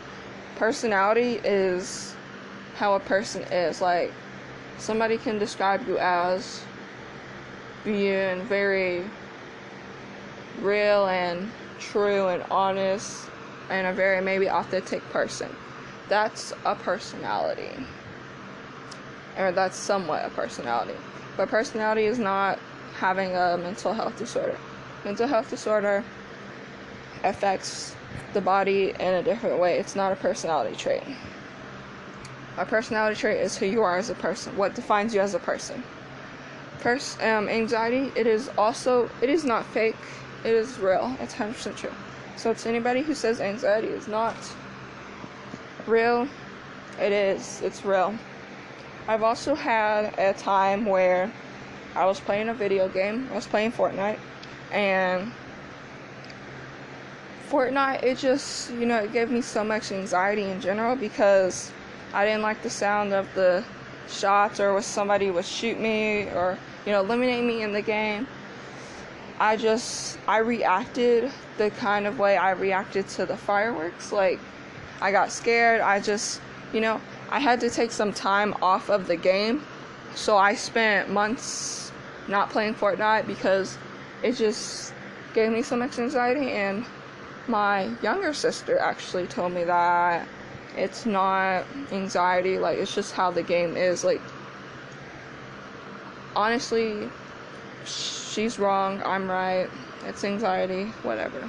[0.56, 2.14] Personality is
[2.76, 3.80] how a person is.
[3.80, 4.12] Like,
[4.78, 6.62] somebody can describe you as
[7.84, 9.04] being very
[10.60, 13.29] real and true and honest
[13.70, 15.48] and a very maybe authentic person.
[16.08, 17.70] That's a personality.
[19.38, 20.98] Or that's somewhat a personality.
[21.36, 22.58] But personality is not
[22.96, 24.58] having a mental health disorder.
[25.04, 26.04] Mental health disorder
[27.24, 27.94] affects
[28.32, 29.78] the body in a different way.
[29.78, 31.02] It's not a personality trait.
[32.58, 35.38] A personality trait is who you are as a person, what defines you as a
[35.38, 35.82] person.
[36.78, 39.96] First, um, anxiety, it is also, it is not fake,
[40.44, 41.16] it is real.
[41.20, 41.92] It's 100% true.
[42.40, 44.34] So, to anybody who says anxiety is not
[45.86, 46.26] real,
[46.98, 47.60] it is.
[47.60, 48.14] It's real.
[49.06, 51.30] I've also had a time where
[51.94, 53.28] I was playing a video game.
[53.30, 54.18] I was playing Fortnite,
[54.72, 55.32] and
[57.50, 61.70] Fortnite, it just, you know, it gave me so much anxiety in general because
[62.14, 63.62] I didn't like the sound of the
[64.08, 68.26] shots or when somebody would shoot me or, you know, eliminate me in the game.
[69.40, 74.12] I just, I reacted the kind of way I reacted to the fireworks.
[74.12, 74.38] Like,
[75.00, 75.80] I got scared.
[75.80, 76.42] I just,
[76.74, 79.64] you know, I had to take some time off of the game.
[80.14, 81.90] So I spent months
[82.28, 83.78] not playing Fortnite because
[84.22, 84.92] it just
[85.32, 86.50] gave me so much anxiety.
[86.50, 86.84] And
[87.48, 90.28] my younger sister actually told me that
[90.76, 94.04] it's not anxiety, like, it's just how the game is.
[94.04, 94.20] Like,
[96.36, 97.08] honestly,
[98.30, 99.68] she's wrong, I'm right,
[100.04, 101.48] it's anxiety, whatever.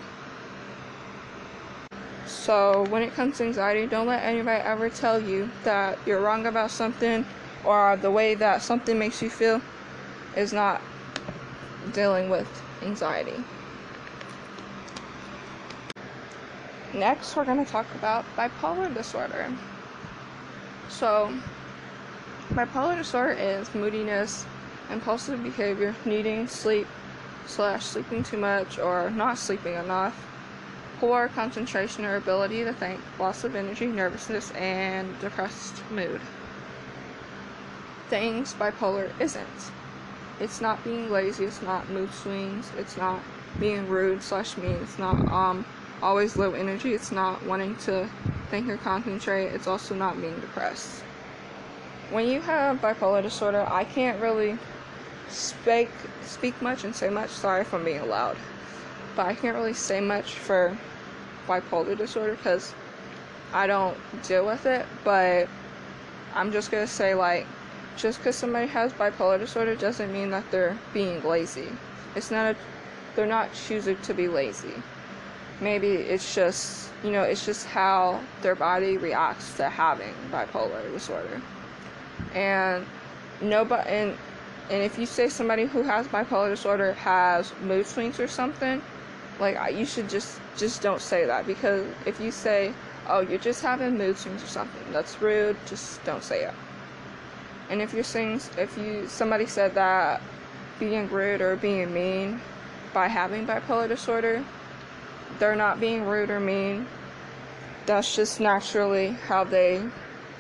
[2.26, 6.46] So, when it comes to anxiety, don't let anybody ever tell you that you're wrong
[6.48, 7.26] about something
[7.64, 9.62] or the way that something makes you feel
[10.36, 10.82] is not
[11.94, 12.48] dealing with
[12.82, 13.44] anxiety.
[16.94, 19.52] Next, we're going to talk about bipolar disorder.
[20.90, 21.34] So,
[22.50, 24.46] bipolar disorder is moodiness,
[24.92, 26.88] impulsive behavior, needing sleep
[27.48, 30.28] slash sleeping too much or not sleeping enough,
[31.00, 36.22] poor concentration or ability to think, loss of energy, nervousness, and depressed mood.
[38.10, 39.72] Things bipolar isn't.
[40.40, 43.22] It's not being lazy, it's not mood swings, it's not
[43.60, 45.66] being rude slash mean, it's not um
[46.02, 46.94] always low energy.
[46.94, 48.10] It's not wanting to
[48.50, 49.48] think or concentrate.
[49.48, 51.02] It's also not being depressed.
[52.10, 54.58] When you have bipolar disorder, I can't really
[55.32, 55.90] speak
[56.24, 57.30] speak much and say much.
[57.30, 58.38] Sorry if I'm being loud,
[59.16, 60.78] but I can't really say much for
[61.48, 62.74] bipolar disorder because
[63.54, 64.86] I don't deal with it.
[65.04, 65.48] But
[66.34, 67.48] I'm just gonna say like,
[67.98, 71.70] just because somebody has bipolar disorder doesn't mean that they're being lazy.
[72.16, 72.58] It's not a,
[73.16, 74.74] they're not choosing to be lazy
[75.62, 81.42] maybe it's just you know it's just how their body reacts to having bipolar disorder
[82.34, 82.86] and
[83.42, 84.18] nobody and
[84.72, 88.82] and if you say somebody who has bipolar disorder has mood swings or something
[89.40, 92.74] like you should just just don't say that because if you say
[93.08, 96.54] oh you're just having mood swings or something that's rude just don't say it
[97.70, 100.20] and if you're saying if you somebody said that
[100.80, 102.42] being rude or being mean
[102.94, 104.44] by having bipolar disorder
[105.40, 106.86] they're not being rude or mean.
[107.88, 109.84] That's just naturally how they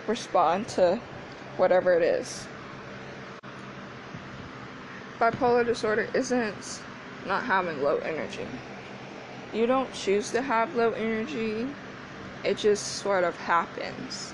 [0.07, 0.99] respond to
[1.57, 2.47] whatever it is.
[5.22, 6.82] Bipolar disorder isn't
[7.28, 8.47] not having low energy.
[9.53, 11.67] You don't choose to have low energy,
[12.43, 14.34] it just sort of happens.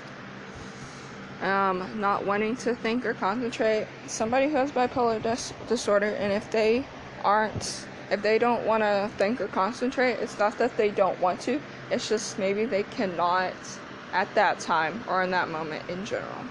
[1.42, 3.86] Um, not wanting to think or concentrate.
[4.06, 6.86] Somebody who has bipolar dis- disorder, and if they
[7.22, 11.38] aren't if they don't want to think or concentrate, it's not that they don't want
[11.40, 11.60] to,
[11.90, 13.52] it's just maybe they cannot
[14.14, 16.46] at that time or in that moment in general.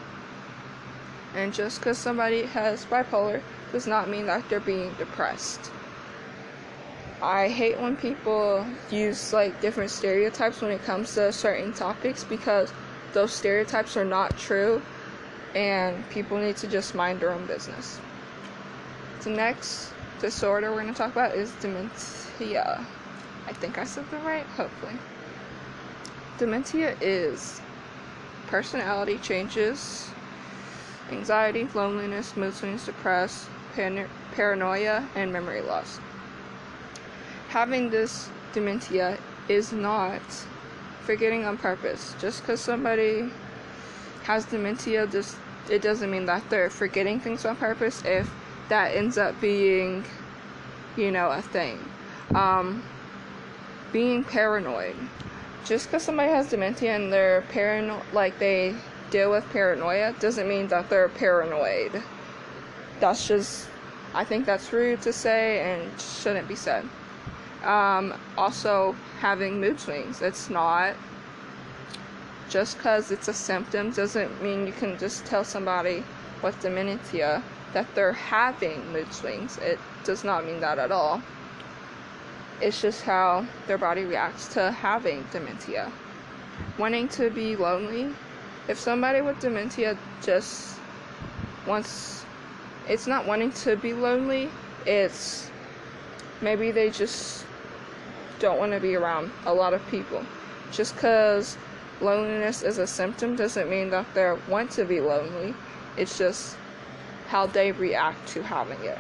[1.33, 3.41] And just because somebody has bipolar
[3.71, 5.71] does not mean that they're being depressed.
[7.21, 12.71] I hate when people use like different stereotypes when it comes to certain topics because
[13.13, 14.81] those stereotypes are not true
[15.55, 17.99] and people need to just mind their own business.
[19.23, 22.85] The next disorder we're going to talk about is dementia.
[23.47, 24.93] I think I said that right, hopefully.
[26.37, 27.61] Dementia is
[28.47, 30.11] personality changes
[31.11, 33.47] anxiety, loneliness, mood swings, depressed,
[33.77, 35.99] pan- paranoia, and memory loss.
[37.49, 39.17] Having this dementia
[39.47, 40.21] is not
[41.03, 42.15] forgetting on purpose.
[42.19, 43.31] Just because somebody
[44.23, 45.37] has dementia, just
[45.69, 48.03] it doesn't mean that they're forgetting things on purpose.
[48.03, 48.29] If
[48.69, 50.03] that ends up being,
[50.97, 51.79] you know, a thing.
[52.33, 52.83] Um,
[53.93, 54.95] being paranoid.
[55.65, 58.75] Just because somebody has dementia and they're paranoid, like they
[59.11, 62.03] deal with paranoia, doesn't mean that they're paranoid.
[62.99, 63.67] That's just,
[64.13, 66.87] I think that's rude to say and shouldn't be said.
[67.63, 70.21] Um, also, having mood swings.
[70.21, 70.95] It's not
[72.49, 76.03] just because it's a symptom doesn't mean you can just tell somebody
[76.41, 77.43] with dementia
[77.73, 79.57] that they're having mood swings.
[79.57, 81.21] It does not mean that at all.
[82.61, 85.91] It's just how their body reacts to having dementia.
[86.77, 88.13] Wanting to be lonely.
[88.67, 90.79] If somebody with dementia just
[91.67, 92.25] wants,
[92.89, 94.49] it's not wanting to be lonely,
[94.85, 95.49] it's
[96.41, 97.45] maybe they just
[98.39, 100.23] don't want to be around a lot of people.
[100.71, 101.57] Just because
[102.01, 105.53] loneliness is a symptom doesn't mean that they want to be lonely.
[105.97, 106.55] It's just
[107.27, 108.99] how they react to having it.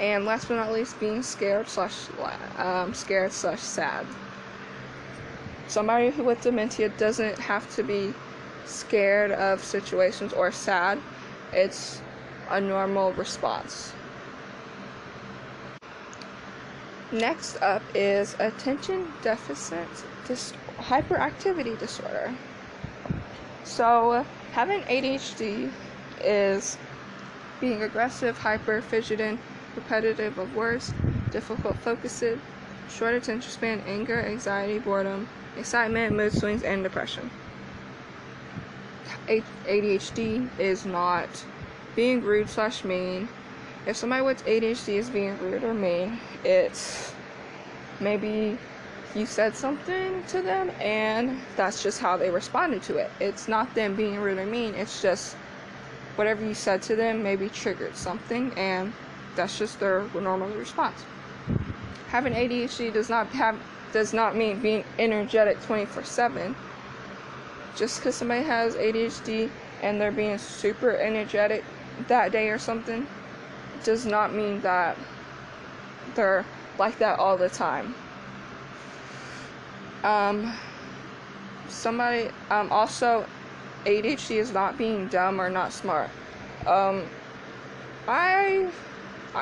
[0.00, 1.94] And last but not least, being scared slash
[2.58, 4.06] um, scared slash sad.
[5.68, 8.12] Somebody who with dementia doesn't have to be
[8.64, 10.98] scared of situations or sad.
[11.52, 12.00] It's
[12.52, 13.94] a normal response.
[17.10, 22.36] Next up is attention deficit dis- hyperactivity disorder.
[23.64, 25.72] So, having ADHD
[26.24, 26.78] is
[27.60, 29.40] being aggressive, hyper, fidgeting,
[29.74, 30.94] repetitive of words,
[31.30, 32.42] difficult focusing,
[32.88, 37.30] short attention span, anger, anxiety, boredom, excitement, mood swings, and depression.
[39.28, 41.46] ADHD is not
[41.94, 43.28] being rude slash mean.
[43.86, 47.12] If somebody with ADHD is being rude or mean, it's
[48.00, 48.58] maybe
[49.14, 53.10] you said something to them and that's just how they responded to it.
[53.20, 55.34] It's not them being rude or mean, it's just
[56.16, 58.92] whatever you said to them maybe triggered something and
[59.34, 61.04] that's just their normal response.
[62.08, 63.58] Having ADHD does not have
[63.92, 66.54] does not mean being energetic 24/7.
[67.76, 69.50] Just because somebody has ADHD
[69.82, 71.64] and they're being super energetic
[72.08, 73.06] that day or something
[73.84, 74.96] does not mean that
[76.14, 76.44] they're
[76.78, 77.94] like that all the time.
[80.04, 80.52] Um,
[81.68, 83.26] somebody, um, also,
[83.84, 86.10] ADHD is not being dumb or not smart.
[86.66, 87.04] Um,
[88.06, 88.70] I,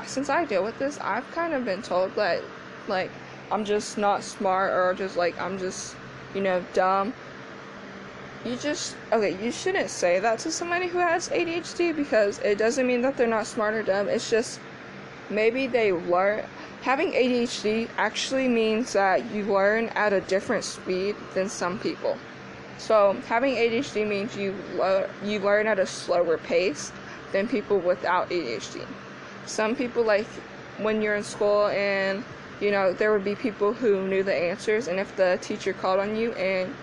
[0.06, 2.42] since I deal with this, I've kind of been told that,
[2.88, 3.11] like,
[3.50, 5.96] I'm just not smart or just like I'm just,
[6.34, 7.12] you know, dumb.
[8.45, 12.86] You just, okay, you shouldn't say that to somebody who has ADHD because it doesn't
[12.86, 14.09] mean that they're not smart or dumb.
[14.09, 14.61] It's just
[15.28, 16.45] maybe they learn
[16.82, 22.16] having ADHD actually means that you learn at a different speed than some people.
[22.78, 26.93] So having ADHD means you lo- you learn at a slower pace
[27.32, 28.86] than people without ADHD.
[29.45, 30.26] Some people like
[30.78, 32.24] when you're in school and
[32.61, 36.01] you know there would be people who knew the answers and if the teacher called
[36.01, 36.74] on you and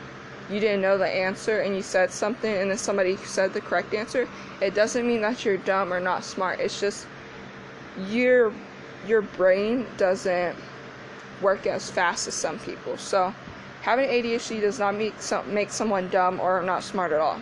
[0.50, 3.93] you didn't know the answer and you said something and then somebody said the correct
[3.93, 4.28] answer,
[4.62, 6.60] it doesn't mean that you're dumb or not smart.
[6.60, 7.08] It's just
[8.10, 8.54] your
[9.06, 10.56] your brain doesn't
[11.41, 12.98] work as fast as some people.
[12.98, 13.34] So
[13.82, 17.39] having ADHD does not make some make someone dumb or not smart at all.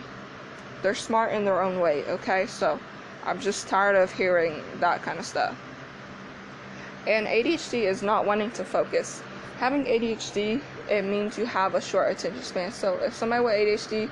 [0.82, 2.46] They're smart in their own way, okay?
[2.46, 2.78] So
[3.24, 5.56] I'm just tired of hearing that kind of stuff.
[7.06, 9.22] And ADHD is not wanting to focus.
[9.58, 12.72] Having ADHD, it means you have a short attention span.
[12.72, 14.10] So if somebody with ADHD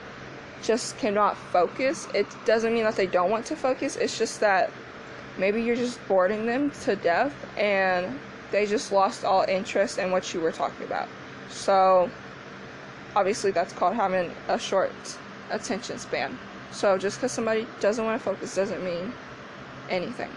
[0.63, 3.97] just cannot focus, it doesn't mean that they don't want to focus.
[3.97, 4.71] It's just that
[5.39, 8.19] maybe you're just boring them to death and
[8.51, 11.09] they just lost all interest in what you were talking about.
[11.51, 12.11] So,
[13.17, 14.93] obviously, that's called having a short
[15.51, 16.39] attention span.
[16.71, 19.13] So, just because somebody doesn't want to focus doesn't mean
[19.91, 20.31] anything.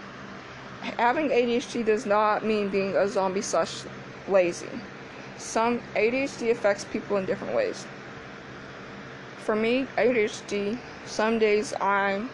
[0.82, 3.82] Having ADHD does not mean being a zombie slash
[4.28, 4.68] lazy.
[5.38, 7.86] Some ADHD affects people in different ways.
[9.38, 12.28] For me, ADHD, some days I'm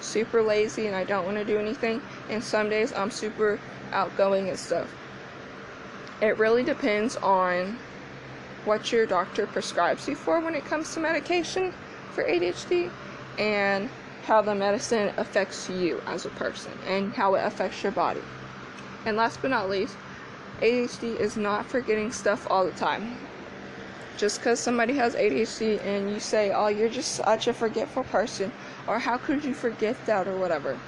[0.00, 3.58] super lazy and I don't want to do anything, and some days I'm super
[3.92, 4.92] outgoing and stuff.
[6.20, 7.78] It really depends on
[8.64, 11.72] what your doctor prescribes you for when it comes to medication
[12.10, 12.90] for ADHD
[13.38, 13.88] and
[14.24, 18.20] how the medicine affects you as a person and how it affects your body.
[19.06, 19.96] And last but not least,
[20.60, 23.16] ADHD is not forgetting stuff all the time.
[24.16, 28.50] Just because somebody has ADHD and you say, oh, you're just such a forgetful person,
[28.88, 30.78] or how could you forget that or whatever.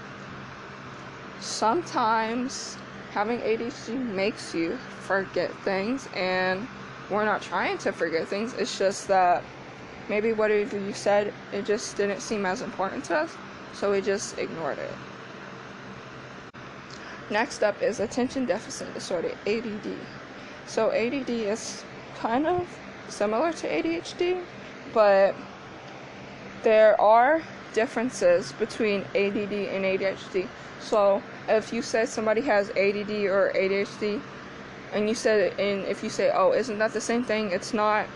[1.38, 2.76] Sometimes
[3.12, 6.66] having ADHD makes you forget things and
[7.08, 8.54] we're not trying to forget things.
[8.54, 9.44] It's just that
[10.08, 13.36] maybe whatever you said, it just didn't seem as important to us,
[13.72, 14.90] so we just ignored it.
[17.30, 19.96] Next up is attention deficit disorder, ADD.
[20.66, 21.84] So, ADD is
[22.18, 22.68] kind of
[23.08, 24.42] similar to ADHD,
[24.92, 25.34] but
[26.62, 30.48] there are differences between ADD and ADHD.
[30.80, 34.20] So, if you said somebody has ADD or ADHD,
[34.92, 37.52] and you said, and if you say, oh, isn't that the same thing?
[37.52, 38.06] It's not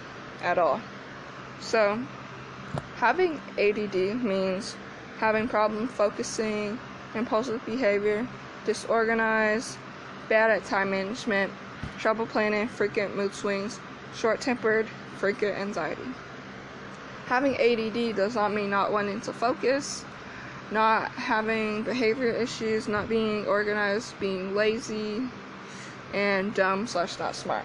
[0.43, 0.81] at all.
[1.61, 2.05] So,
[2.97, 4.75] having ADD means
[5.19, 6.79] having problem focusing,
[7.15, 8.27] impulsive behavior,
[8.65, 9.77] disorganized,
[10.29, 11.53] bad at time management,
[11.99, 13.81] trouble planning, frequent mood swings,
[14.15, 14.87] short tempered,
[15.19, 16.03] frequent anxiety.
[17.27, 20.05] Having ADD does not mean not wanting to focus,
[20.71, 25.23] not having behavior issues, not being organized, being lazy,
[26.13, 27.65] and dumb slash not smart.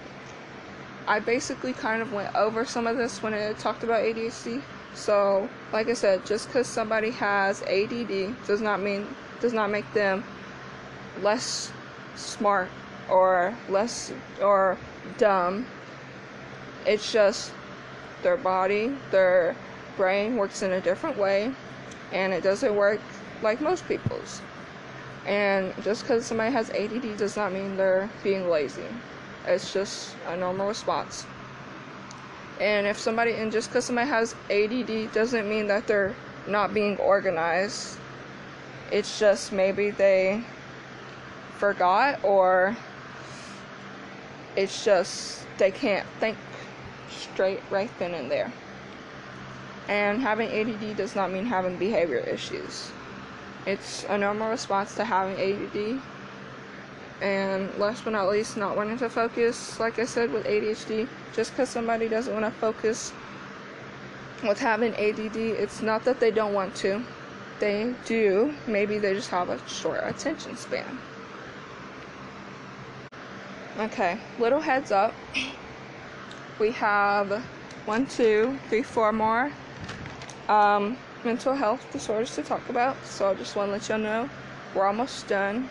[1.07, 4.61] I basically kind of went over some of this when I talked about ADHD.
[4.93, 9.07] So, like I said, just because somebody has ADD does not mean
[9.41, 10.23] does not make them
[11.22, 11.72] less
[12.15, 12.70] smart
[13.09, 14.11] or less
[14.41, 14.78] or
[15.17, 15.65] dumb.
[16.86, 17.51] It's just
[18.24, 19.55] their body, their
[19.97, 21.51] brain works in a different way
[22.11, 22.99] and it doesn't work
[23.41, 24.41] like most people's.
[25.26, 28.88] And just because somebody has ADD does not mean they're being lazy.
[29.45, 31.26] It's just a normal response.
[32.59, 36.15] And if somebody, and just because somebody has ADD doesn't mean that they're
[36.47, 37.97] not being organized.
[38.91, 40.43] It's just maybe they
[41.60, 42.76] forgot or
[44.55, 46.38] it's just they can't think
[47.10, 48.51] straight right then and there.
[49.88, 52.91] And having ADD does not mean having behavior issues.
[53.66, 56.01] It's a normal response to having ADD.
[57.22, 59.80] And last but not least, not wanting to focus.
[59.80, 63.12] Like I said with ADHD, just because somebody doesn't want to focus
[64.43, 67.03] with having ADD, it's not that they don't want to.
[67.60, 68.53] They do.
[68.68, 70.97] Maybe they just have a short attention span.
[73.80, 75.13] Okay, little heads up.
[76.59, 77.41] We have
[77.86, 79.53] one, two, three, four more
[80.49, 82.97] um, mental health disorders to talk about.
[83.05, 84.30] So I just want to let y'all know
[84.75, 85.69] we're almost done.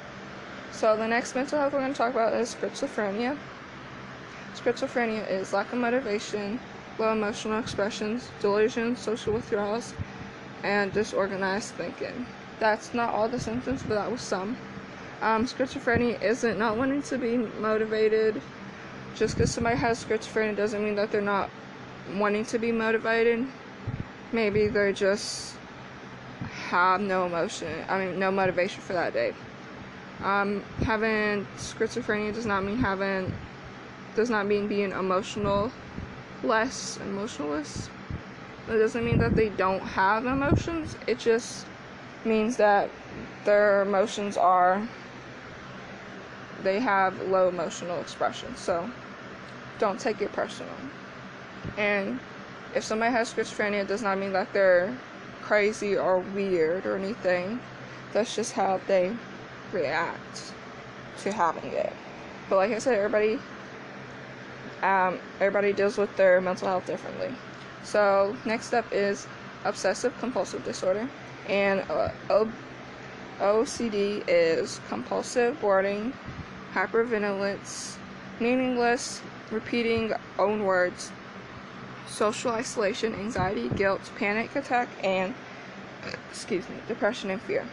[0.72, 3.36] So the next mental health we're going to talk about is schizophrenia.
[4.54, 6.58] Schizophrenia is lack of motivation,
[6.98, 9.92] low emotional expressions, delusions, social withdrawals,
[10.62, 12.24] and disorganized thinking.
[12.58, 14.56] That's not all the symptoms, but that was some.
[15.20, 18.40] Um, schizophrenia isn't not wanting to be motivated.
[19.16, 21.50] Just because somebody has schizophrenia doesn't mean that they're not
[22.14, 23.46] wanting to be motivated.
[24.32, 25.56] Maybe they just
[26.68, 29.34] have no emotion i mean no motivation for that day.
[30.22, 33.32] Um, having schizophrenia does not mean having
[34.14, 35.72] does not mean being emotional
[36.42, 37.88] less emotionless.
[38.68, 40.96] It doesn't mean that they don't have emotions.
[41.06, 41.66] It just
[42.24, 42.90] means that
[43.44, 44.86] their emotions are
[46.62, 48.90] they have low emotional expression so
[49.78, 50.74] don't take it personal
[51.76, 52.18] and
[52.74, 54.96] if somebody has schizophrenia, it does not mean that they're
[55.42, 57.60] crazy or weird or anything.
[58.12, 59.14] That's just how they
[59.72, 60.52] react
[61.20, 61.92] to having it.
[62.48, 63.38] But like I said, everybody
[64.82, 67.34] um, everybody deals with their mental health differently.
[67.82, 69.26] So next up is
[69.64, 71.08] obsessive compulsive disorder,
[71.48, 72.52] and uh, o-
[73.40, 76.12] OCD is compulsive boarding,
[76.74, 77.96] hypervigilance,
[78.40, 81.12] meaningless repeating own words,
[82.06, 85.34] social isolation, anxiety, guilt, panic attack, and
[86.30, 87.66] excuse me, depression and fear.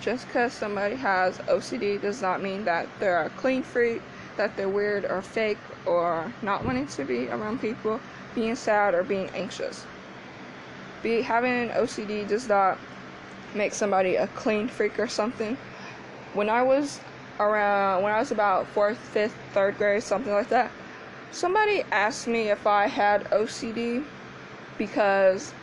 [0.00, 4.02] Just because somebody has OCD does not mean that they're a clean freak,
[4.36, 8.00] that they're weird or fake or not wanting to be around people,
[8.34, 9.84] being sad or being anxious.
[11.02, 12.78] Be having an OCD does not
[13.54, 15.56] make somebody a clean freak or something.
[16.34, 16.98] When I was
[17.40, 20.70] around when I was about fourth, fifth, third grade, something like that,
[21.32, 24.04] Somebody asked me if I had OCD
[24.76, 25.54] because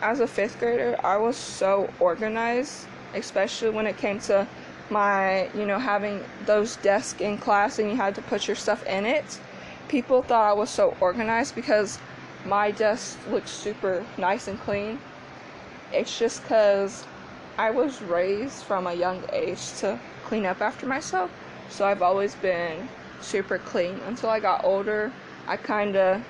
[0.00, 4.46] as a fifth grader, I was so organized, especially when it came to
[4.88, 8.86] my, you know, having those desks in class and you had to put your stuff
[8.86, 9.40] in it.
[9.88, 11.98] People thought I was so organized because
[12.44, 15.00] my desk looked super nice and clean.
[15.92, 17.04] It's just because
[17.58, 19.98] I was raised from a young age to
[20.30, 21.28] clean up after myself.
[21.70, 22.88] So I've always been
[23.20, 23.98] super clean.
[24.06, 25.12] Until I got older,
[25.48, 26.22] I kind of,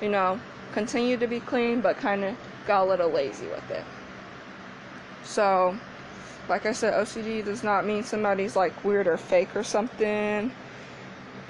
[0.00, 0.40] you know,
[0.72, 2.34] continued to be clean, but kind of
[2.66, 3.84] got a little lazy with it.
[5.22, 5.76] So,
[6.48, 10.50] like I said, OCD does not mean somebody's like weird or fake or something.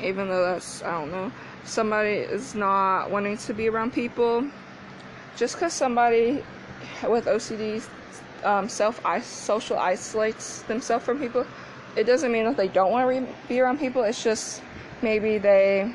[0.03, 1.31] Even though that's, I don't know,
[1.63, 4.45] somebody is not wanting to be around people.
[5.37, 6.43] Just because somebody
[7.09, 7.81] with OCD
[8.43, 11.47] um, self social isolates themselves from people,
[11.97, 14.03] it doesn't mean that they don't want to re- be around people.
[14.03, 14.63] It's just
[15.03, 15.95] maybe they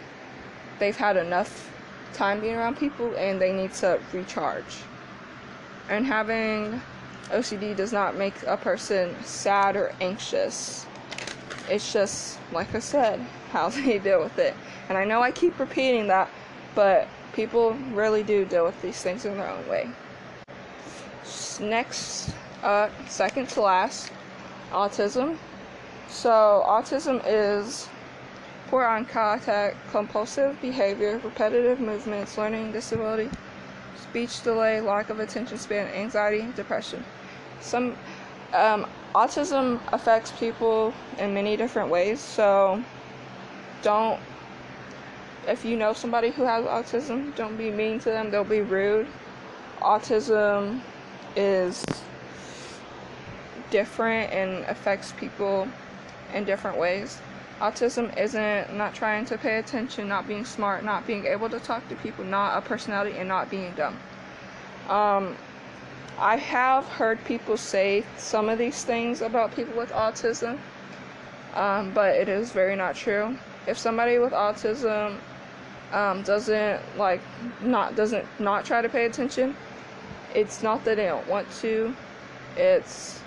[0.80, 1.72] they've had enough
[2.14, 4.84] time being around people and they need to recharge.
[5.90, 6.82] And having
[7.30, 10.86] OCD does not make a person sad or anxious.
[11.70, 13.20] It's just, like I said,
[13.52, 14.56] how they deal with it.
[14.90, 16.30] And I know I keep repeating that,
[16.76, 19.90] but people really do deal with these things in their own way.
[21.60, 22.34] Next,
[22.64, 24.12] uh, second to last,
[24.72, 25.38] autism.
[26.10, 27.88] So, autism is
[28.68, 33.30] poor eye contact, compulsive behavior, repetitive movements, learning disability,
[33.96, 37.04] speech delay, lack of attention span, anxiety, depression.
[37.62, 37.96] Some
[38.54, 42.84] um, autism affects people in many different ways, so
[43.82, 44.20] don't
[45.48, 48.30] if you know somebody who has autism, don't be mean to them.
[48.30, 49.08] They'll be rude.
[49.82, 50.82] Autism
[51.38, 51.86] is
[53.70, 55.68] different and affects people
[56.34, 57.20] in different ways.
[57.60, 61.88] Autism isn't not trying to pay attention, not being smart, not being able to talk
[61.90, 63.98] to people, not a personality, and not being dumb.
[64.88, 65.36] Um,
[66.20, 70.60] I have heard people say some of these things about people with autism,
[71.56, 73.38] um, but it is very not true.
[73.66, 75.18] If somebody with autism
[75.92, 77.22] um, doesn't like
[77.62, 79.56] not doesn't not try to pay attention,
[80.36, 81.96] it's not that they don't want to.
[82.56, 83.22] It's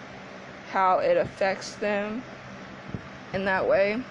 [0.71, 2.23] how it affects them
[3.33, 4.03] in that way.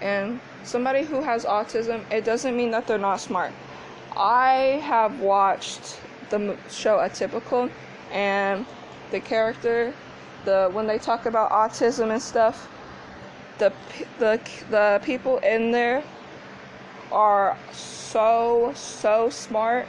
[0.00, 3.52] And somebody who has autism, it doesn't mean that they're not smart.
[4.16, 6.00] I have watched
[6.30, 7.70] the show Atypical,
[8.12, 8.66] and
[9.10, 9.92] the character,
[10.44, 12.68] the when they talk about autism and stuff,
[13.58, 13.72] the
[14.18, 16.02] the the people in there
[17.12, 19.86] are so so smart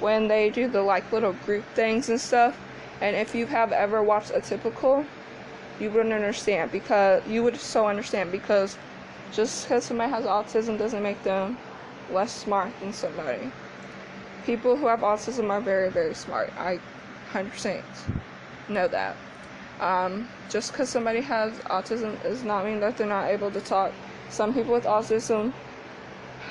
[0.00, 2.58] when they do the like little group things and stuff.
[3.00, 5.06] And if you have ever watched Atypical,
[5.80, 8.76] you wouldn't understand because you would so understand because
[9.32, 11.56] just because somebody has autism doesn't make them
[12.12, 13.50] less smart than somebody.
[14.44, 16.52] People who have autism are very very smart.
[16.58, 16.78] I
[17.32, 17.82] 100%
[18.68, 19.16] know that.
[19.80, 23.92] Um, just because somebody has autism does not mean that they're not able to talk.
[24.28, 25.52] Some people with autism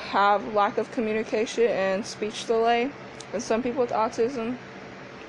[0.09, 2.91] have lack of communication and speech delay,
[3.34, 4.57] and some people with autism,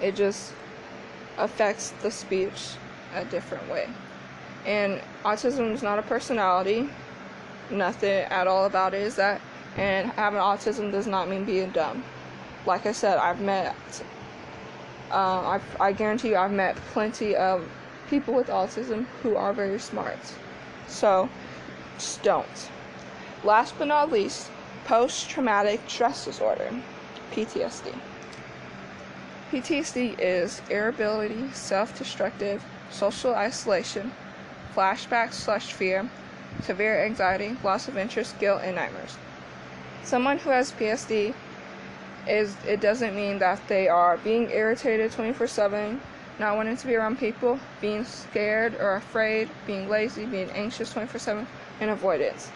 [0.00, 0.54] it just
[1.36, 2.76] affects the speech
[3.14, 3.88] a different way.
[4.66, 6.88] And autism is not a personality,
[7.70, 9.40] nothing at all about it is that.
[9.76, 12.04] And having autism does not mean being dumb.
[12.66, 13.74] Like I said, I've met,
[15.10, 17.66] uh, I, I guarantee you, I've met plenty of
[18.08, 20.18] people with autism who are very smart.
[20.88, 21.28] So,
[21.96, 22.70] just don't.
[23.44, 24.50] Last but not least,
[24.84, 26.70] post traumatic stress disorder,
[27.32, 27.94] PTSD.
[29.50, 34.12] PTSD is irritability, self destructive, social isolation,
[34.74, 36.08] flashbacks slash fear,
[36.62, 39.16] severe anxiety, loss of interest, guilt, and nightmares.
[40.02, 41.34] Someone who has PTSD
[42.26, 46.00] is it doesn't mean that they are being irritated 24/7,
[46.38, 51.46] not wanting to be around people, being scared or afraid, being lazy, being anxious 24/7,
[51.80, 52.50] and avoidance.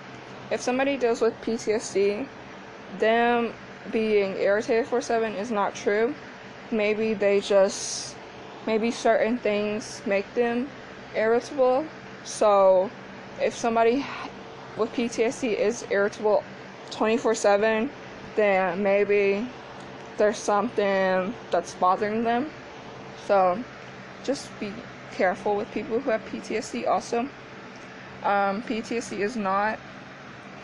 [0.50, 2.26] If somebody deals with PTSD,
[2.98, 3.54] them
[3.90, 6.14] being irritated for 7 is not true.
[6.70, 8.13] Maybe they just
[8.66, 10.68] maybe certain things make them
[11.14, 11.86] irritable.
[12.24, 12.90] So,
[13.40, 14.04] if somebody
[14.76, 16.42] with PTSD is irritable
[16.90, 17.90] 24 7,
[18.36, 19.46] then maybe
[20.16, 22.50] there's something that's bothering them.
[23.26, 23.62] So,
[24.22, 24.72] just be
[25.12, 27.28] careful with people who have PTSD also.
[28.22, 29.78] Um, PTSD is not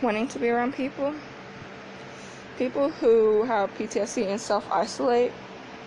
[0.02, 1.14] wanting to be around people.
[2.58, 5.32] People who have PTSD and self isolate,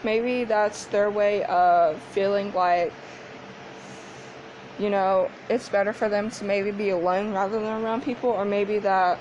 [0.04, 2.94] maybe that's their way of feeling like
[4.80, 8.44] you know, it's better for them to maybe be alone rather than around people, or
[8.44, 9.20] maybe that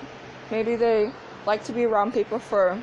[0.49, 1.11] maybe they
[1.45, 2.81] like to be around people for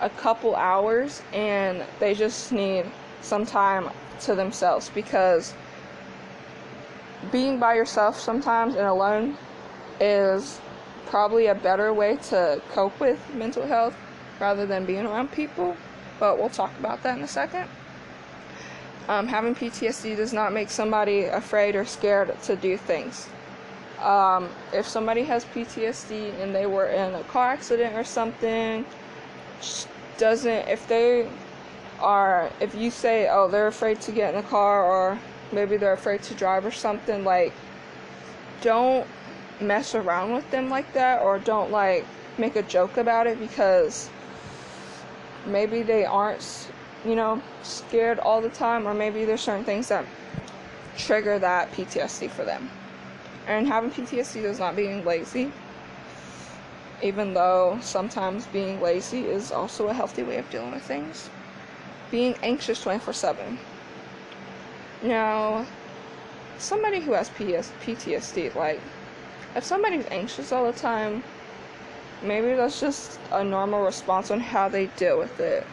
[0.00, 2.86] a couple hours and they just need
[3.20, 3.88] some time
[4.18, 5.52] to themselves because
[7.30, 9.36] being by yourself sometimes and alone
[10.00, 10.58] is
[11.06, 13.94] probably a better way to cope with mental health
[14.40, 15.76] rather than being around people.
[16.20, 17.68] But we'll talk about that in a second.
[19.08, 23.28] Um, having PTSD does not make somebody afraid or scared to do things.
[24.00, 28.84] Um, if somebody has PTSD and they were in a car accident or something,
[30.16, 31.28] doesn't, if they
[31.98, 35.18] are, if you say, oh, they're afraid to get in a car or
[35.52, 37.52] maybe they're afraid to drive or something, like,
[38.60, 39.06] don't
[39.60, 42.06] mess around with them like that or don't like
[42.38, 44.08] make a joke about it because
[45.46, 46.70] maybe they aren't,
[47.04, 50.04] you know, scared all the time, or maybe there's certain things that
[50.96, 52.68] trigger that PTSD for them.
[53.46, 55.50] And having PTSD does not being lazy,
[57.02, 61.30] even though sometimes being lazy is also a healthy way of dealing with things.
[62.10, 63.58] Being anxious 24 7.
[65.02, 65.66] Now,
[66.58, 68.80] somebody who has PTSD, like,
[69.56, 71.22] if somebody's anxious all the time,
[72.22, 75.66] maybe that's just a normal response on how they deal with it.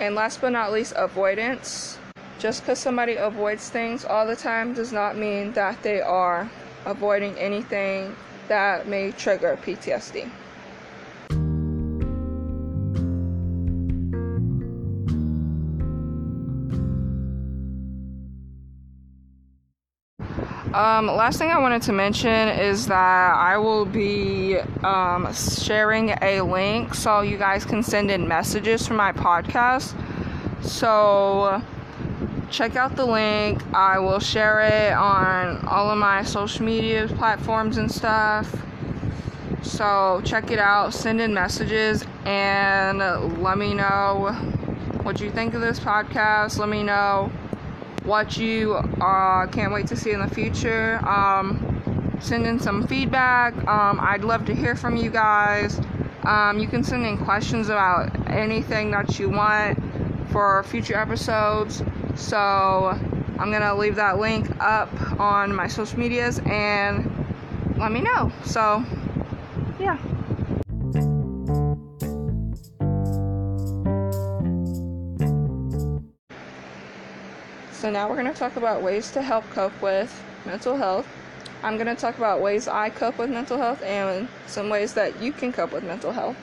[0.00, 1.98] And last but not least, avoidance.
[2.38, 6.48] Just because somebody avoids things all the time does not mean that they are
[6.84, 8.14] avoiding anything
[8.46, 10.30] that may trigger PTSD.
[20.78, 26.40] Um, last thing I wanted to mention is that I will be um, sharing a
[26.42, 29.92] link so you guys can send in messages for my podcast.
[30.62, 31.60] So
[32.48, 33.60] check out the link.
[33.74, 38.54] I will share it on all of my social media platforms and stuff.
[39.62, 43.00] So check it out, send in messages, and
[43.42, 44.30] let me know
[45.02, 46.56] what you think of this podcast.
[46.56, 47.32] Let me know
[48.08, 50.98] what you uh, can't wait to see in the future.
[51.06, 53.54] Um, send in some feedback.
[53.68, 55.78] Um, I'd love to hear from you guys.
[56.24, 59.78] Um, you can send in questions about anything that you want
[60.30, 61.82] for future episodes.
[62.16, 62.36] So
[63.38, 64.90] I'm gonna leave that link up
[65.20, 67.12] on my social medias and
[67.76, 68.32] let me know.
[68.44, 68.82] So
[69.78, 69.98] yeah.
[77.78, 80.12] So now we're going to talk about ways to help cope with
[80.44, 81.06] mental health.
[81.62, 85.22] I'm going to talk about ways I cope with mental health and some ways that
[85.22, 86.36] you can cope with mental health.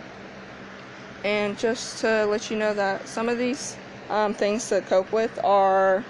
[1.25, 3.75] And just to let you know that some of these
[4.09, 6.05] um, things to cope with are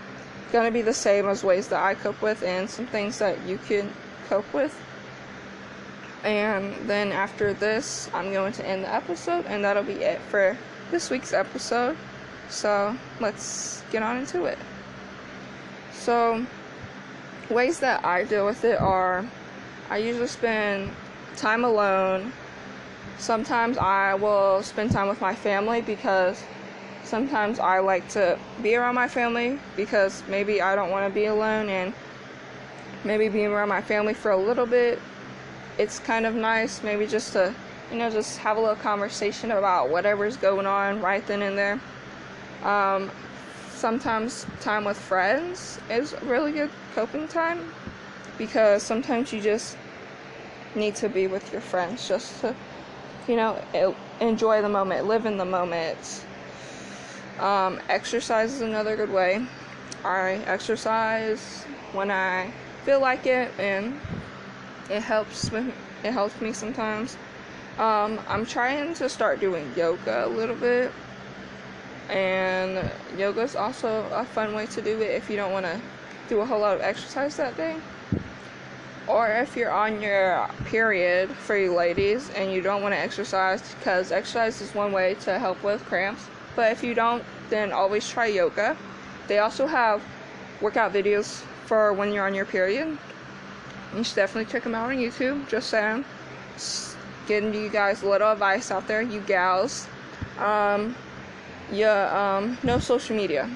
[0.51, 3.43] going to be the same as ways that I cope with, and some things that
[3.47, 3.91] you can
[4.29, 4.79] cope with.
[6.23, 10.55] And then after this, I'm going to end the episode, and that'll be it for
[10.91, 11.97] this week's episode.
[12.47, 14.59] So let's get on into it.
[15.99, 16.45] So,
[17.49, 19.25] ways that I deal with it are
[19.89, 20.91] I usually spend
[21.35, 22.33] time alone.
[23.17, 26.43] Sometimes I will spend time with my family because
[27.03, 31.25] sometimes I like to be around my family because maybe I don't want to be
[31.25, 31.93] alone and
[33.03, 34.99] maybe being around my family for a little bit
[35.77, 37.53] it's kind of nice maybe just to
[37.91, 41.79] you know just have a little conversation about whatever's going on right then and there
[42.63, 43.11] um,
[43.85, 47.71] sometimes time with friends is really good coping time
[48.35, 49.77] because sometimes you just
[50.73, 52.55] need to be with your friends just to,
[53.27, 53.61] you know,
[54.19, 56.25] enjoy the moment, live in the moment.
[57.37, 59.45] Um, exercise is another good way.
[60.03, 61.63] I exercise
[61.93, 62.51] when I
[62.85, 64.01] feel like it, and
[64.89, 65.51] it helps.
[65.51, 65.71] Me,
[66.03, 67.17] it helps me sometimes.
[67.77, 70.91] Um, I'm trying to start doing yoga a little bit
[72.09, 75.81] and yoga is also a fun way to do it if you don't want to
[76.29, 77.77] do a whole lot of exercise that day.
[79.07, 83.61] Or if you're on your period for you ladies and you don't want to exercise,
[83.75, 86.27] because exercise is one way to help with cramps.
[86.55, 88.75] But if you don't, then always try yoga.
[89.27, 90.01] They also have
[90.61, 92.97] workout videos for when you're on your period.
[93.95, 95.47] You should definitely check them out on YouTube.
[95.47, 96.03] Just saying.
[97.27, 99.87] getting you guys a little advice out there, you gals.
[100.37, 100.95] Um,
[101.71, 103.49] yeah, um, no social media.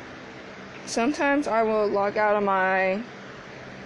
[0.86, 3.02] Sometimes I will log out of my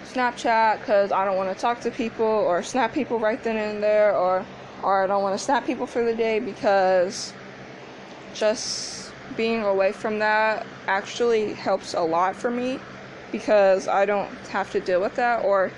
[0.06, 3.82] Snapchat because I don't want to talk to people or snap people right then and
[3.82, 4.44] there, or
[4.82, 7.32] or I don't want to snap people for the day because
[8.34, 12.78] just being away from that actually helps a lot for me
[13.32, 15.72] because I don't have to deal with that or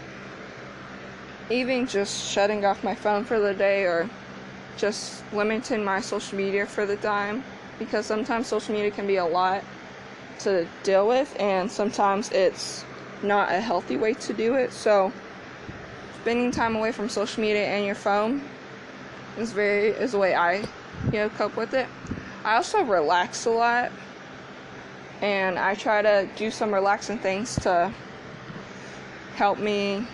[1.49, 4.11] even just shutting off my phone for the day or
[4.77, 7.45] just limiting my social media for the time
[7.79, 9.65] because sometimes social media can be a lot
[10.41, 12.85] to deal with and sometimes it's
[13.23, 14.73] not a healthy way to do it.
[14.73, 15.13] So
[16.21, 18.43] spending time away from social media and your phone
[19.39, 20.57] is very is the way I,
[21.07, 21.87] you know, cope with it.
[22.45, 23.93] I also relax a lot
[25.23, 27.93] and I try to do some relaxing things to
[29.35, 30.07] help me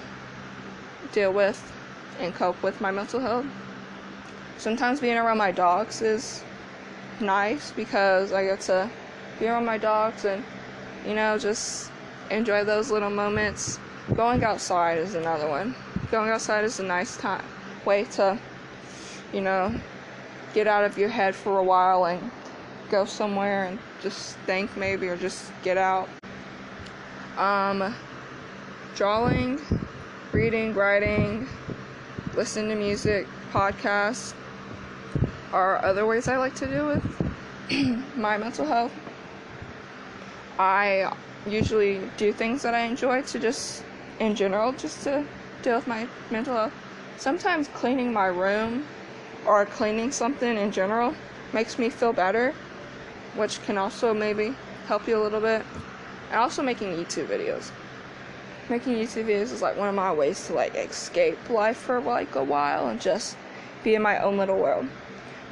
[1.12, 1.60] deal with
[2.18, 3.46] and cope with my mental health.
[4.58, 6.44] Sometimes being around my dogs is
[7.22, 8.90] nice because I get to
[9.38, 10.44] be around my dogs and,
[11.06, 11.90] you know, just
[12.30, 13.78] enjoy those little moments.
[14.14, 15.74] Going outside is another one.
[16.10, 17.44] Going outside is a nice time
[17.84, 18.38] way to,
[19.32, 19.74] you know,
[20.54, 22.30] get out of your head for a while and
[22.90, 26.08] go somewhere and just think maybe or just get out.
[27.38, 27.94] Um,
[28.94, 29.60] drawing,
[30.32, 31.48] reading, writing,
[32.34, 34.34] listening to music, podcasts
[35.52, 37.34] are other ways I like to deal with
[38.16, 38.92] my mental health.
[40.58, 41.12] I
[41.46, 43.84] usually do things that I enjoy to just,
[44.20, 45.24] in general, just to
[45.62, 46.72] deal with my mental health.
[47.16, 48.86] Sometimes cleaning my room
[49.46, 51.14] or cleaning something in general
[51.52, 52.54] makes me feel better,
[53.36, 54.54] which can also maybe
[54.86, 55.62] help you a little bit.
[56.30, 57.70] And also making YouTube videos.
[58.68, 62.34] Making YouTube videos is like one of my ways to like escape life for like
[62.36, 63.36] a while and just
[63.84, 64.86] be in my own little world.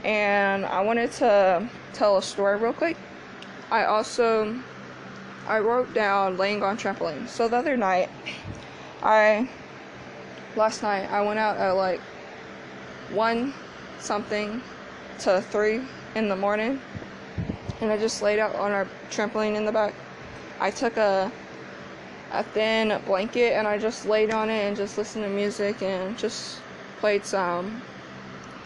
[0.05, 2.97] And I wanted to tell a story real quick.
[3.71, 4.59] I also
[5.47, 7.29] I wrote down laying on trampoline.
[7.29, 8.09] So the other night,
[9.03, 9.49] I
[10.57, 12.01] last night I went out at like
[13.13, 13.53] one
[13.99, 14.63] something
[15.21, 15.83] to three
[16.15, 16.81] in the morning,
[17.81, 19.95] and I just laid out on our trampoline in the back.
[20.61, 21.31] I took a
[22.33, 26.17] a thin blanket and I just laid on it and just listened to music and
[26.17, 26.61] just
[27.01, 27.83] played some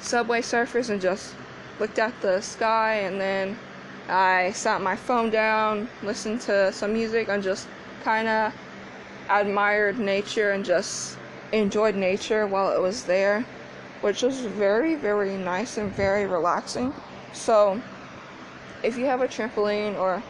[0.05, 1.35] Subway Surfers and just
[1.81, 3.59] looked at the sky and then
[4.07, 7.67] I sat my phone down, listened to some music, and just
[8.03, 8.53] kind of
[9.31, 11.17] admired nature and just
[11.53, 13.47] enjoyed nature while it was there,
[14.03, 16.93] which was very, very nice and very relaxing.
[17.33, 17.81] So,
[18.83, 20.23] if you have a trampoline or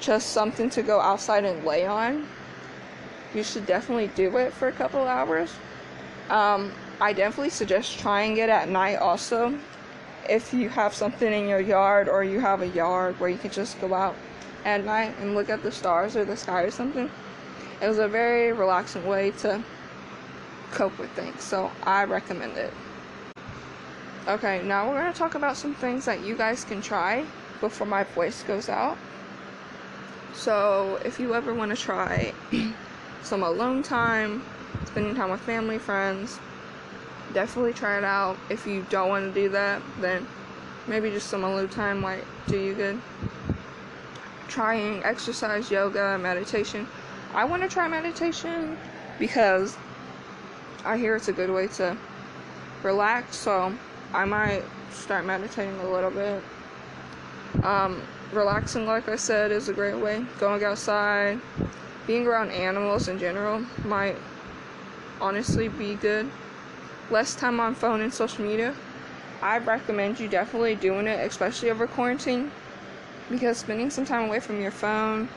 [0.00, 2.26] just something to go outside and lay on,
[3.32, 5.54] you should definitely do it for a couple hours.
[6.28, 9.58] Um, I definitely suggest trying it at night also
[10.28, 13.50] if you have something in your yard or you have a yard where you can
[13.50, 14.16] just go out
[14.64, 17.10] at night and look at the stars or the sky or something.
[17.80, 19.62] It was a very relaxing way to
[20.72, 22.72] cope with things, so I recommend it.
[24.26, 27.24] Okay, now we're going to talk about some things that you guys can try
[27.60, 28.96] before my voice goes out.
[30.34, 32.32] So, if you ever want to try
[33.22, 34.42] some alone time,
[34.86, 36.40] spending time with family, friends,
[37.32, 38.36] definitely try it out.
[38.50, 40.26] If you don't want to do that, then
[40.86, 43.00] maybe just some alone time might do you good.
[44.48, 46.86] Trying exercise, yoga, meditation.
[47.34, 48.78] I want to try meditation
[49.18, 49.76] because
[50.84, 51.96] I hear it's a good way to
[52.82, 53.74] relax, so
[54.12, 56.42] I might start meditating a little bit.
[57.62, 58.02] Um,
[58.32, 60.24] relaxing, like I said, is a great way.
[60.38, 61.40] Going outside,
[62.06, 64.16] being around animals in general might
[65.20, 66.30] honestly be good
[67.10, 68.74] less time on phone and social media,
[69.42, 72.50] I recommend you definitely doing it, especially over quarantine,
[73.30, 75.28] because spending some time away from your phone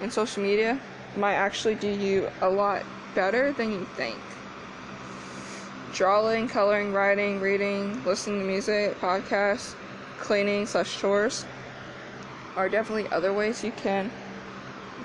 [0.00, 0.80] and social media
[1.16, 2.82] might actually do you a lot
[3.14, 4.18] better than you think.
[5.92, 9.74] Drawing, coloring, writing, reading, listening to music, podcasts,
[10.18, 11.44] cleaning, such chores
[12.56, 14.10] are definitely other ways you can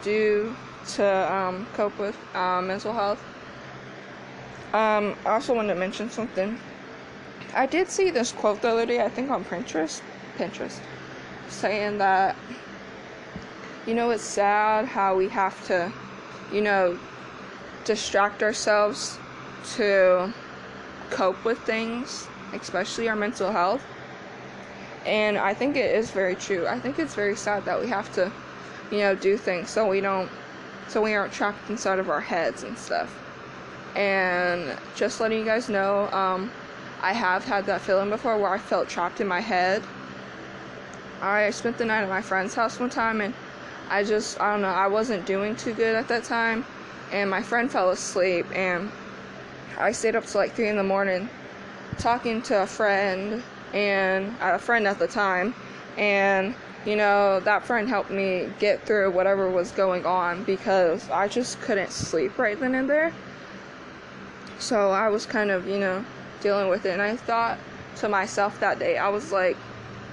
[0.04, 0.56] do
[0.88, 3.24] to um, cope with um, mental health.
[4.74, 6.60] Um, I also wanted to mention something.
[7.56, 10.02] I did see this quote the other day, I think on Pinterest,
[10.38, 10.80] Pinterest,
[11.48, 12.36] saying that,
[13.88, 15.92] you know, it's sad how we have to,
[16.54, 17.00] you know,
[17.84, 19.18] distract ourselves
[19.76, 20.32] to
[21.10, 23.84] cope with things, especially our mental health.
[25.08, 26.68] And I think it is very true.
[26.68, 28.32] I think it's very sad that we have to,
[28.92, 30.30] you know, do things so we don't,
[30.88, 33.29] so we aren't trapped inside of our heads and stuff.
[33.96, 36.52] And just letting you guys know, um,
[37.02, 39.84] I have had that feeling before where I felt trapped in my head.
[41.22, 43.34] I spent the night at my friend's house one time and
[43.90, 46.66] I just, I don't know, I wasn't doing too good at that time.
[47.12, 48.92] And my friend fell asleep and
[49.78, 51.30] I stayed up till like 3 in the morning
[51.98, 55.54] talking to a friend and a friend at the time.
[55.98, 61.28] And, you know, that friend helped me get through whatever was going on because I
[61.28, 63.14] just couldn't sleep right then and there.
[64.60, 66.04] So I was kind of, you know,
[66.42, 66.92] dealing with it.
[66.92, 67.58] And I thought
[67.98, 69.58] to myself that day, I was like,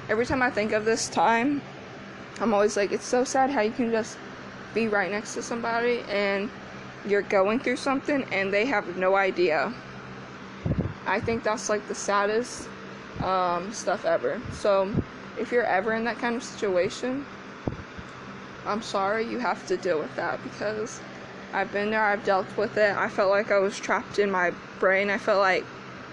[0.08, 1.62] every time I think of this time,
[2.40, 4.18] I'm always like, it's so sad how you can just
[4.74, 6.50] be right next to somebody and
[7.06, 9.72] you're going through something and they have no idea.
[11.06, 12.68] I think that's like the saddest
[13.22, 14.40] um, stuff ever.
[14.52, 14.92] So
[15.38, 17.24] if you're ever in that kind of situation,
[18.66, 21.00] I'm sorry you have to deal with that because
[21.56, 22.94] I've been there, I've dealt with it.
[22.94, 25.08] I felt like I was trapped in my brain.
[25.08, 25.64] I felt like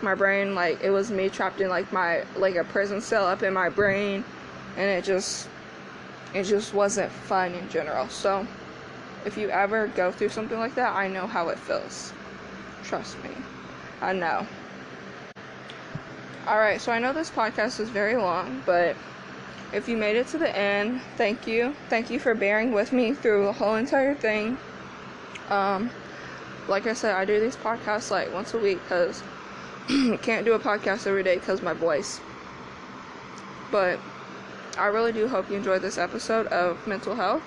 [0.02, 3.44] my brain like it was me trapped in like my like a prison cell up
[3.44, 4.24] in my brain
[4.78, 5.50] and it just
[6.34, 8.08] it just wasn't fun in general.
[8.08, 8.48] So
[9.26, 12.14] if you ever go through something like that, I know how it feels.
[12.86, 13.32] Trust me.
[14.02, 14.48] I know.
[16.48, 18.96] Alright, so I know this podcast is very long, but
[19.74, 21.76] if you made it to the end, thank you.
[21.90, 24.58] Thank you for bearing with me through the whole entire thing.
[25.50, 25.90] Um,
[26.68, 29.22] like I said, I do these podcasts like once a week because
[30.22, 32.20] can't do a podcast every day because my voice.
[33.72, 34.00] But
[34.78, 37.44] I really do hope you enjoyed this episode of mental health.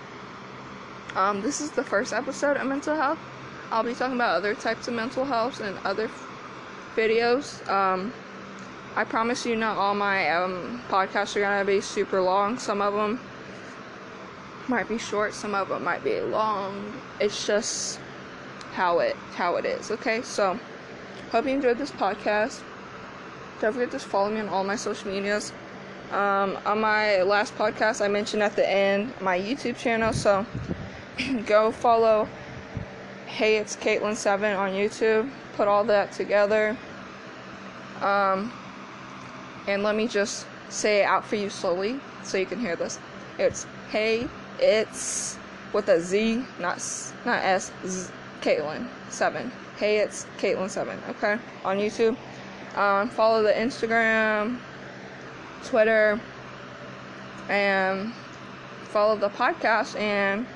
[1.15, 3.19] Um, this is the first episode of mental health.
[3.71, 6.29] I'll be talking about other types of mental health and other f-
[6.95, 7.67] videos.
[7.69, 8.13] Um,
[8.95, 12.59] I promise you, not all my um, podcasts are gonna be super long.
[12.59, 13.21] Some of them
[14.69, 15.35] might be short.
[15.35, 16.93] Some of them might be long.
[17.21, 17.99] It's just
[18.73, 19.91] how it how it is.
[19.91, 20.59] Okay, so
[21.31, 22.61] hope you enjoyed this podcast.
[23.61, 25.53] Don't forget to follow me on all my social medias.
[26.11, 30.47] Um, on my last podcast, I mentioned at the end my YouTube channel, so
[31.47, 32.29] go follow.
[33.27, 35.31] Hey, it's Caitlin Seven on YouTube.
[35.57, 36.77] Put all that together.
[38.01, 38.53] Um,
[39.67, 42.99] and let me just say it out for you slowly so you can hear this.
[43.39, 44.29] It's hey,
[44.61, 45.39] it's
[45.73, 46.83] with a Z, not
[47.25, 47.73] not S.
[47.87, 49.51] Z, Caitlin seven.
[49.79, 50.99] Hey, it's Caitlin seven.
[51.11, 52.17] Okay, on YouTube.
[52.77, 54.59] Um, follow the Instagram,
[55.65, 56.21] Twitter,
[57.49, 58.13] and
[58.85, 59.99] follow the podcast.
[59.99, 60.47] And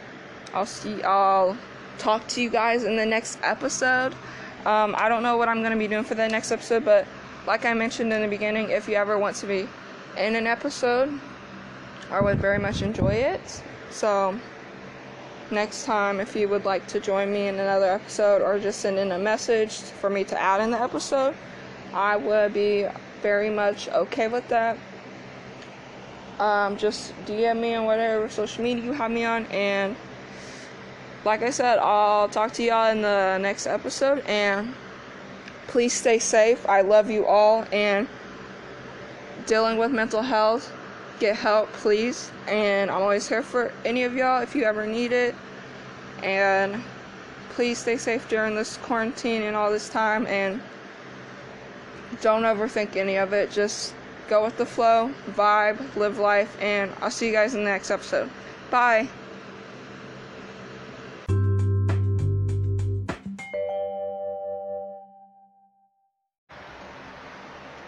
[0.54, 1.02] I'll see.
[1.02, 1.56] I'll
[1.98, 4.14] talk to you guys in the next episode.
[4.66, 7.06] Um, I don't know what I'm gonna be doing for the next episode, but
[7.46, 9.68] like I mentioned in the beginning, if you ever want to be
[10.16, 11.18] in an episode,
[12.10, 13.62] I would very much enjoy it.
[13.90, 14.38] So,
[15.50, 18.98] next time, if you would like to join me in another episode or just send
[18.98, 21.34] in a message for me to add in the episode,
[21.92, 22.86] I would be
[23.22, 24.78] very much okay with that.
[26.38, 29.94] Um, just DM me on whatever social media you have me on, and
[31.24, 34.20] like I said, I'll talk to y'all in the next episode.
[34.20, 34.74] And
[35.66, 36.66] please stay safe.
[36.68, 38.08] I love you all, and
[39.46, 40.72] dealing with mental health,
[41.20, 42.32] get help, please.
[42.48, 45.34] And I'm always here for any of y'all if you ever need it.
[46.22, 46.82] And
[47.50, 50.26] please stay safe during this quarantine and all this time.
[50.26, 50.60] And
[52.20, 53.50] don't overthink any of it.
[53.50, 53.94] Just
[54.28, 57.90] go with the flow, vibe, live life, and I'll see you guys in the next
[57.90, 58.30] episode.
[58.70, 59.08] Bye.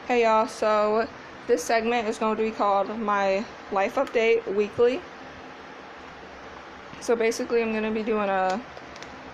[0.08, 1.08] Hey y'all, so
[1.52, 5.02] this segment is going to be called My Life Update Weekly.
[7.02, 8.58] So basically, I'm going to be doing a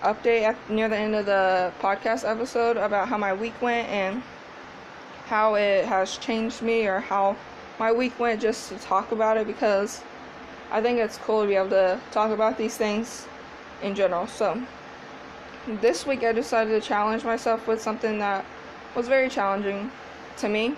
[0.01, 4.21] update at, near the end of the podcast episode about how my week went and
[5.27, 7.37] how it has changed me or how
[7.79, 10.01] my week went just to talk about it because
[10.71, 13.27] I think it's cool to be able to talk about these things
[13.81, 14.27] in general.
[14.27, 14.61] So
[15.79, 18.45] this week I decided to challenge myself with something that
[18.93, 19.89] was very challenging
[20.39, 20.75] to me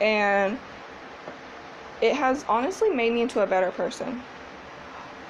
[0.00, 0.58] and
[2.02, 4.20] it has honestly made me into a better person.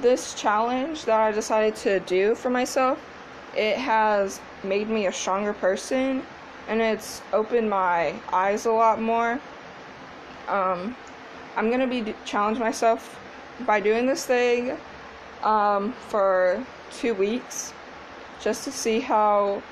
[0.01, 2.99] This challenge that I decided to do for myself,
[3.55, 6.23] it has made me a stronger person
[6.69, 9.39] and it's opened my eyes a lot more.
[10.49, 10.97] Um,
[11.57, 13.21] I'm gonna be challenge myself
[13.67, 14.79] by doing this thing
[15.43, 17.75] um, for two weeks
[18.41, 19.63] just to see how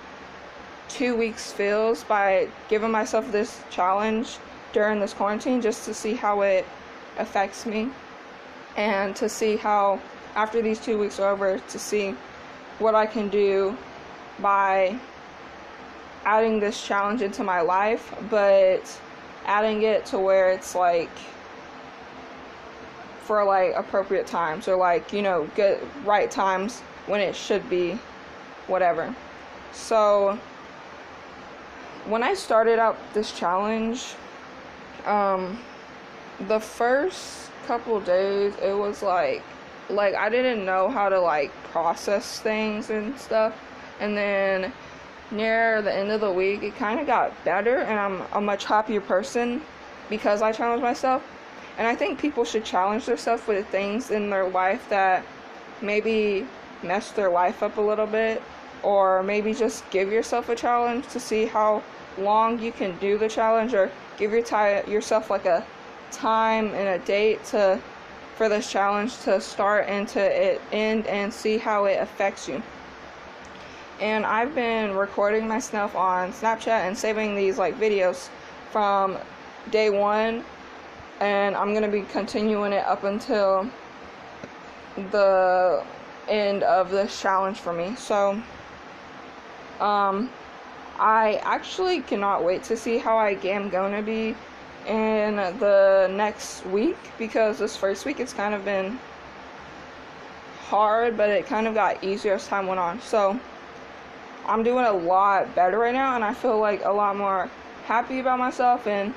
[0.89, 4.37] two weeks feels by giving myself this challenge
[4.73, 6.67] during this quarantine just to see how it
[7.21, 7.91] affects me.
[8.77, 10.01] And to see how
[10.35, 12.15] after these two weeks are over to see
[12.79, 13.77] what I can do
[14.39, 14.99] by
[16.25, 19.01] adding this challenge into my life but
[19.47, 21.11] adding it to where it's like
[23.23, 27.99] for like appropriate times or like you know good right times when it should be
[28.67, 29.15] whatever.
[29.73, 30.39] So
[32.07, 34.15] when I started out this challenge,
[35.05, 35.59] um,
[36.49, 39.43] the first couple days it was like
[39.89, 43.55] like I didn't know how to like process things and stuff,
[43.99, 44.73] and then
[45.31, 48.65] near the end of the week it kind of got better, and I'm a much
[48.65, 49.63] happier person
[50.09, 51.23] because I challenged myself.
[51.79, 55.25] And I think people should challenge themselves with things in their life that
[55.81, 56.47] maybe
[56.83, 58.43] mess their life up a little bit
[58.83, 61.83] or maybe just give yourself a challenge to see how
[62.19, 65.65] long you can do the challenge or give your time yourself like a
[66.11, 67.81] time and a date to
[68.37, 72.63] for this challenge to start and to it end and see how it affects you
[74.01, 78.29] and I've been recording myself on Snapchat and saving these like videos
[78.71, 79.19] from
[79.71, 80.43] day one
[81.21, 83.69] and I'm gonna be continuing it up until
[85.11, 85.85] the
[86.29, 87.95] end of this challenge for me.
[87.97, 88.43] So,
[89.81, 90.31] um,
[90.99, 94.35] I actually cannot wait to see how I am to be
[94.87, 98.99] in the next week because this first week it's kind of been
[100.61, 103.01] hard, but it kind of got easier as time went on.
[103.01, 103.39] So,
[104.47, 107.51] I'm doing a lot better right now, and I feel like a lot more
[107.85, 109.15] happy about myself and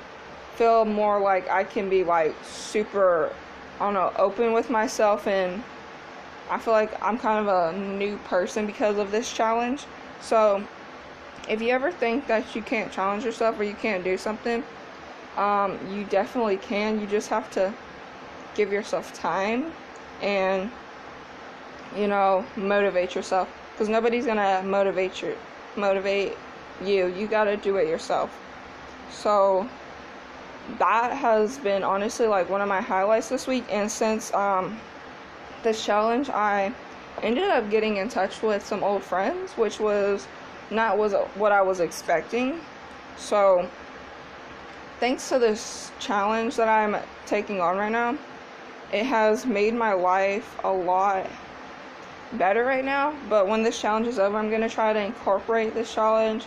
[0.56, 3.32] feel more like I can be like super,
[3.80, 5.62] I don't know, open with myself and
[6.50, 9.84] I feel like I'm kind of a new person because of this challenge.
[10.20, 10.62] So,
[11.48, 14.62] if you ever think that you can't challenge yourself or you can't do something,
[15.36, 17.00] um, you definitely can.
[17.00, 17.72] You just have to
[18.54, 19.72] give yourself time
[20.22, 20.70] and,
[21.96, 23.48] you know, motivate yourself.
[23.72, 25.36] Because nobody's gonna motivate you.
[25.76, 26.36] Motivate
[26.84, 27.06] you.
[27.08, 28.30] You gotta do it yourself.
[29.10, 29.68] So
[30.78, 33.64] that has been honestly like one of my highlights this week.
[33.70, 34.78] And since um,
[35.62, 36.72] this challenge, I
[37.22, 40.26] ended up getting in touch with some old friends, which was
[40.70, 42.60] not was what I was expecting.
[43.16, 43.68] So
[45.00, 46.96] thanks to this challenge that I'm
[47.26, 48.16] taking on right now,
[48.92, 51.28] it has made my life a lot
[52.34, 53.14] better right now.
[53.28, 56.44] But when this challenge is over, I'm gonna try to incorporate this challenge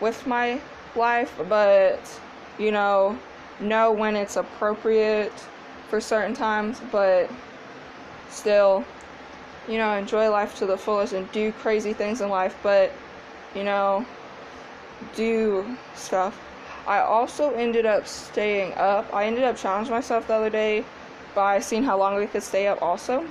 [0.00, 0.60] with my
[0.96, 2.00] life, but
[2.58, 3.18] you know,
[3.60, 5.32] know when it's appropriate
[5.88, 7.30] for certain times, but
[8.30, 8.84] still,
[9.68, 12.92] you know, enjoy life to the fullest and do crazy things in life, but,
[13.54, 14.04] you know,
[15.14, 16.38] do stuff.
[16.86, 19.12] I also ended up staying up.
[19.12, 20.84] I ended up challenging myself the other day
[21.34, 23.26] by seeing how long we could stay up also.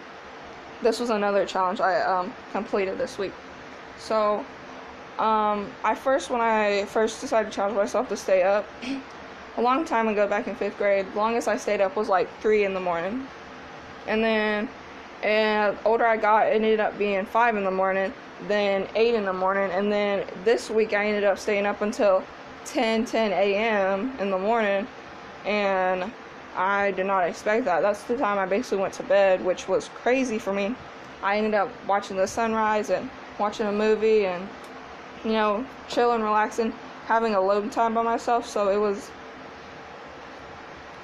[0.82, 3.32] This was another challenge I um, completed this week.
[4.00, 4.46] So,
[5.20, 8.66] um, I first, when I first decided to challenge myself to stay up,
[9.58, 12.28] a long time ago back in fifth grade, the longest I stayed up was like
[12.42, 13.28] 3 in the morning.
[14.08, 14.68] And then,
[15.22, 18.12] and older I got, it ended up being 5 in the morning,
[18.48, 22.24] then 8 in the morning, and then this week I ended up staying up until
[22.66, 24.16] 10, 10 a.m.
[24.20, 24.88] in the morning,
[25.46, 26.12] and
[26.56, 27.82] I did not expect that.
[27.82, 30.76] That's the time I basically went to bed, which was crazy for me.
[31.22, 33.10] I ended up watching the sunrise and
[33.40, 34.48] watching a movie and,
[35.24, 36.74] you know, chilling, relaxing,
[37.06, 39.10] having alone time by myself, so it was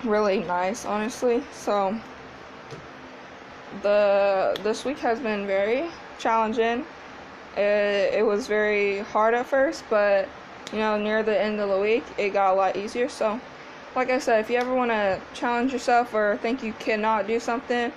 [0.04, 1.44] really nice, honestly.
[1.52, 1.98] So
[3.82, 6.86] the this week has been very challenging.
[7.58, 10.28] It, it was very hard at first, but
[10.72, 13.10] you know, near the end of the week, it got a lot easier.
[13.10, 13.40] So,
[13.96, 17.40] like I said, if you ever want to challenge yourself or think you cannot do
[17.40, 17.92] something,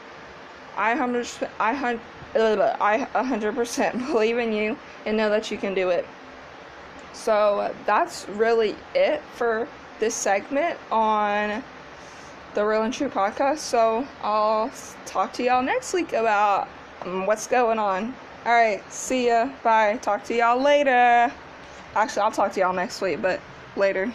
[0.77, 1.29] I hundred
[1.61, 2.01] I hundred,
[2.35, 6.07] I 100% believe in you and know that you can do it.
[7.13, 9.69] So that's really it for
[10.01, 11.63] this segment on
[12.55, 13.59] the Real and True podcast.
[13.59, 14.71] So I'll
[15.07, 16.69] talk to y'all next week about
[17.03, 18.15] um, what's going on.
[18.45, 19.51] All right, see ya.
[19.63, 19.99] Bye.
[20.03, 21.33] Talk to y'all later.
[21.95, 23.41] Actually, I'll talk to y'all next week, but
[23.77, 24.13] later.